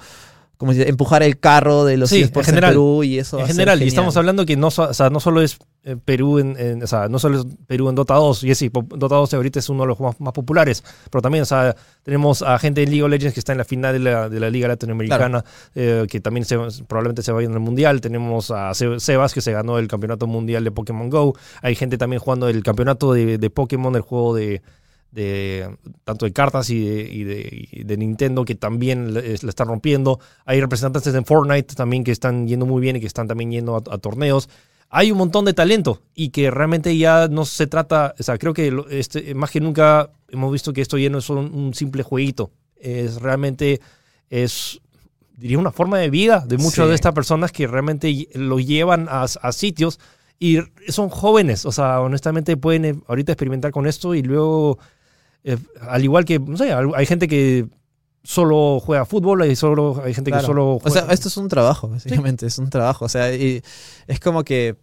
[0.58, 2.72] como si empujar el carro de los Sí, en eSports en, general.
[2.72, 5.42] Perú y eso en general, y estamos hablando que no, so- o sea, no solo
[5.42, 8.56] es eh, Perú en, en- o sea, no solo es Perú en Dota 2, y
[8.56, 11.46] sí, Dota 2 ahorita es uno de los juegos más, más populares, pero también, o
[11.46, 14.30] sea, tenemos a gente en League of Legends que está en la final de la,
[14.30, 15.44] de la Liga Latinoamericana,
[15.76, 19.42] eh, que también se- probablemente se vaya en el Mundial, tenemos a Se- Sebas que
[19.42, 23.38] se ganó el Campeonato Mundial de Pokémon GO, hay gente también jugando el Campeonato de,
[23.38, 24.62] de Pokémon, el juego de
[25.16, 29.68] de tanto de cartas y de, y de- y de Nintendo que también la están
[29.68, 30.20] rompiendo.
[30.46, 33.76] Hay representantes en Fortnite también que están yendo muy bien y que están también yendo
[33.76, 34.50] a, a torneos.
[34.90, 38.54] Hay un montón de talento y que realmente ya no se trata, o sea, creo
[38.54, 42.04] que este, más que nunca hemos visto que esto ya no es un, un simple
[42.04, 42.52] jueguito.
[42.80, 43.80] Es realmente,
[44.30, 44.80] es,
[45.38, 46.90] diría, una forma de vida de muchas Sí.
[46.90, 50.00] de estas personas que realmente lo llevan a, a sitios
[50.40, 50.60] y
[50.90, 51.66] son jóvenes.
[51.66, 54.78] O sea, honestamente pueden eh, ahorita experimentar con esto y luego
[55.46, 57.68] eh, al igual que, no sé, hay gente que
[58.24, 60.42] solo juega fútbol, hay, solo, hay gente Claro.
[60.42, 61.02] que solo O juega...
[61.06, 63.06] sea, esto es un trabajo, básicamente, es un trabajo.
[63.06, 63.62] O sea, y
[64.08, 64.76] es como que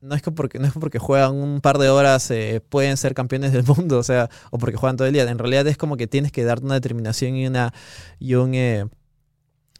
[0.00, 3.14] no es que porque, no es porque juegan un par de horas eh, pueden ser
[3.14, 5.22] campeones del mundo, o sea, o porque juegan todo el día.
[5.30, 7.72] En realidad es como que tienes que darte una determinación y una
[8.18, 8.86] y un eh,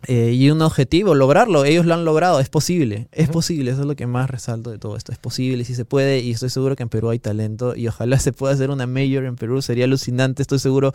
[0.07, 1.64] eh, y un objetivo, lograrlo.
[1.64, 3.70] Ellos lo han logrado, es posible, es posible.
[3.70, 5.12] Eso es lo que más resalto de todo esto.
[5.12, 8.18] Es posible, si se puede, y estoy seguro que en Perú hay talento y ojalá
[8.20, 9.61] se pueda hacer una mayor en Perú.
[9.62, 10.42] Sería alucinante.
[10.42, 10.92] Estoy seguro,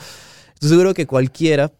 [0.53, 1.71] estoy seguro que cualquiera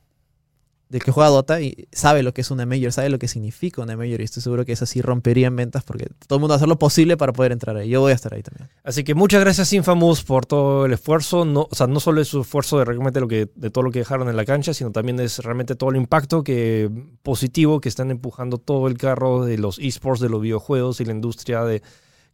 [0.90, 3.82] del que juega Dota y sabe lo que es una Major, sabe lo que significa
[3.82, 6.52] una Major y estoy seguro que eso sí rompería en ventas porque todo el mundo
[6.52, 7.90] va a hacer lo posible para poder entrar ahí.
[7.90, 8.70] Yo voy a estar ahí también.
[8.84, 11.44] Así que muchas gracias Infamous por todo el esfuerzo.
[11.46, 13.92] No, o sea, no solo es su esfuerzo de realmente lo que, de todo lo
[13.92, 16.90] que dejaron en la cancha, sino también es realmente todo el impacto que,
[17.24, 21.14] positivo que están empujando todo el carro de los esports, de los videojuegos y la
[21.14, 21.82] industria de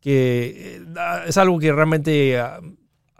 [0.01, 0.85] que eh,
[1.27, 2.59] es algo que realmente ah,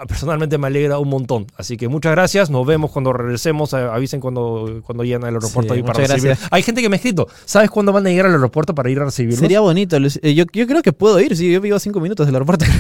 [0.08, 1.48] personalmente me alegra un montón.
[1.58, 2.50] Así que muchas gracias.
[2.50, 3.74] Nos vemos cuando regresemos.
[3.74, 6.24] Avisen cuando, cuando lleguen al aeropuerto Sí, ahí para recibir.
[6.26, 6.48] gracias.
[6.52, 7.28] Hay gente que me ha escrito.
[7.46, 9.40] ¿Sabes cuándo van a llegar al aeropuerto para ir a recibirlos?
[9.40, 9.98] Sería bonito.
[9.98, 12.66] Eh, Yo, yo creo que puedo ir, sí, yo vivo a cinco minutos del aeropuerto.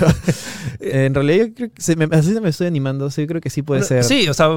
[0.84, 3.40] Eh, en realidad yo creo que se me, así me estoy animando, sí, yo creo
[3.42, 4.04] que sí puede Bueno, ser.
[4.04, 4.50] Sí, o sea,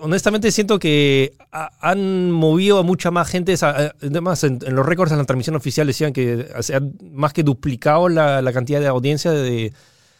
[0.00, 3.56] honestamente siento que ha- han movido a mucha más gente.
[3.56, 6.92] sea, eh, Además, en, en los récords en la transmisión oficial decían que se han
[7.12, 9.72] más que duplicado la, la cantidad de audiencia de...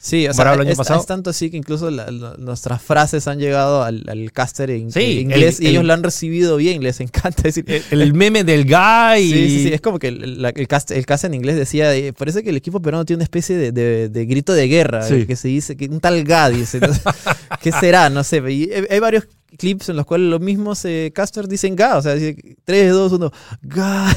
[0.04, 0.98] Sí, o sea, año es, pasado.
[0.98, 4.90] es tanto así que incluso la- la- nuestras frases han llegado al, al caster en,
[4.90, 7.64] Sí, inglés el- y ellos el- lo han recibido bien, les encanta decir.
[7.92, 9.22] El, meme del guy.
[9.32, 11.94] Sí, sí, sí, es como que el, la- el, cast, el cast en inglés decía,
[11.94, 15.06] eh, parece que el equipo peruano tiene una especie de, de- de grito de guerra,
[15.06, 15.14] Sí.
[15.14, 16.80] eh, que se dice, que un tal Ga dice,
[17.62, 18.10] ¿qué será?
[18.10, 21.76] No sé, y hay, hay varios clips en los cuales los mismos eh, casters dicen
[21.76, 23.32] Ga, o sea, dice 3, 2, 1,
[23.62, 24.10] Ga.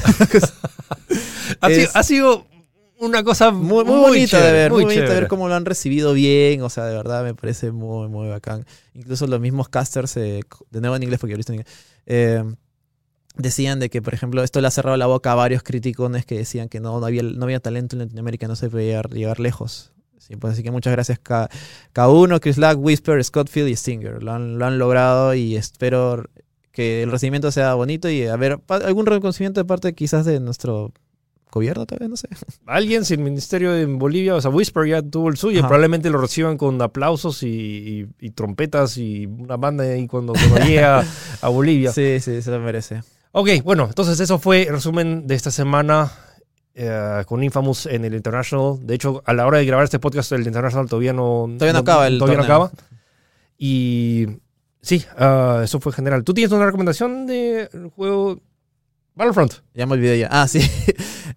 [1.62, 2.48] ha, sido, es- ha sido
[3.00, 5.66] una cosa Muy, muy, bonito de chévere, ver, muy, bonito de ver cómo lo han
[5.66, 8.66] recibido bien, o sea, de verdad me parece muy, muy bacán.
[8.94, 10.42] Incluso los mismos casters, eh,
[10.72, 11.76] de nuevo en inglés porque ahorita en inglés,
[12.06, 12.44] eh,
[13.38, 16.38] decían de que, por ejemplo, esto le ha cerrado la boca a varios criticones que
[16.38, 19.92] decían que no, no, había, no había talento en Latinoamérica, no se podía llegar, lejos.
[20.18, 21.50] Sí, pues así que muchas gracias K,
[21.94, 24.24] K1, Chris Lack, Whisper, Scottfield y Stinger.
[24.24, 26.24] Lo han, lo han logrado y espero
[26.72, 30.94] que el recibimiento sea bonito y a ver, algún reconocimiento de parte quizás de nuestro
[31.56, 32.28] gobierno, tal vez, no sé.
[32.68, 35.68] Alguien, si el ministerio en Bolivia, o sea, Whisper ya tuvo el suyo, Ajá.
[35.70, 40.58] probablemente lo reciban con aplausos y, y- y trompetas y una banda ahí cuando, cuando
[40.68, 41.04] llega
[41.42, 41.92] a Bolivia.
[41.96, 43.02] Sí, sí, se lo merece.
[43.32, 46.12] Ok, bueno, entonces eso fue el resumen de esta semana
[46.76, 48.78] eh, con Infamous en el International.
[48.86, 51.80] De hecho, a la hora de grabar este podcast, el International todavía no, Todavía no
[51.80, 52.72] acaba el todavía no acaba.
[53.58, 54.28] Y
[54.82, 56.24] sí, ah, eso fue general.
[56.24, 58.42] ¿Tú tienes una recomendación del juego
[59.16, 59.54] Battlefront?
[59.74, 60.28] Ya me olvidé ya.
[60.32, 60.60] Ah, sí.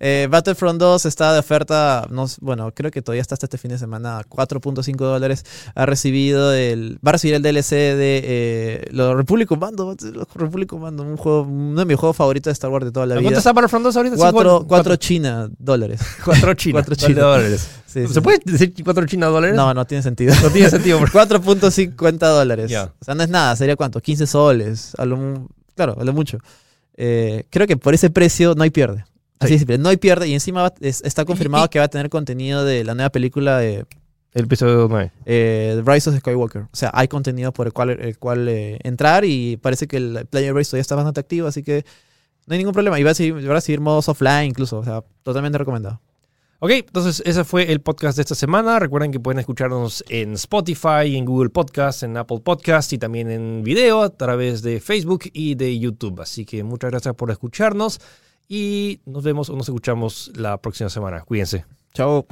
[0.00, 3.70] Eh, Battlefront 2 está de oferta, no, bueno, creo que todavía está hasta este fin
[3.72, 5.44] de semana, 4.5 dólares.
[5.74, 10.68] Ha recibido el, va a recibir el DLC de eh, los Republic Commando, los Republic
[10.68, 13.28] Commando, un juego, uno de mis juegos favoritos de Star Wars de toda la ¿Cuánto
[13.30, 13.38] vida.
[13.38, 14.16] está Battlefront 2 ahorita?
[14.16, 16.00] 4, Cinco- cuatro China dólares.
[16.24, 16.74] Cuatro chinas.
[16.86, 17.24] Cuatro Cuatro chinas.
[17.24, 17.68] dólares.
[17.86, 18.14] Sí, sí.
[18.14, 19.56] ¿Se puede decir cuatro chinas dólares?
[19.56, 20.34] No, no tiene sentido.
[20.42, 20.98] No tiene sentido.
[21.12, 22.70] pero- 4.50 dólares.
[22.70, 22.92] Ya.
[23.00, 24.92] O sea, no es nada, sería cuánto, 15 soles.
[24.98, 26.38] A lo mu- claro, a lo mucho.
[26.96, 29.04] Eh, creo que por ese precio no hay pierde.
[29.40, 29.78] Así simple.
[29.78, 30.28] No hay pierde.
[30.28, 33.86] Y encima es- está confirmado que va a tener contenido de la nueva película de
[34.34, 35.12] El episodio 9.
[35.26, 36.62] eh, Rise of Skywalker.
[36.62, 40.26] O sea, hay contenido por el cual, el cual eh, entrar y parece que el
[40.30, 41.84] player base todavía está bastante activo, así que
[42.46, 42.98] no hay ningún problema.
[42.98, 44.78] Y va a seguir, va a seguir modos offline incluso.
[44.78, 46.00] O sea, totalmente recomendado.
[46.60, 48.80] Ok, entonces ese fue el podcast de esta semana.
[48.80, 53.62] Recuerden que pueden escucharnos en Spotify, en Google Podcast, en Apple Podcast y también en
[53.62, 56.20] video a través de Facebook y de YouTube.
[56.20, 58.00] Así que muchas gracias por escucharnos
[58.48, 61.22] y nos vemos o nos escuchamos la próxima semana.
[61.22, 61.64] Cuídense.
[61.94, 62.26] Chao.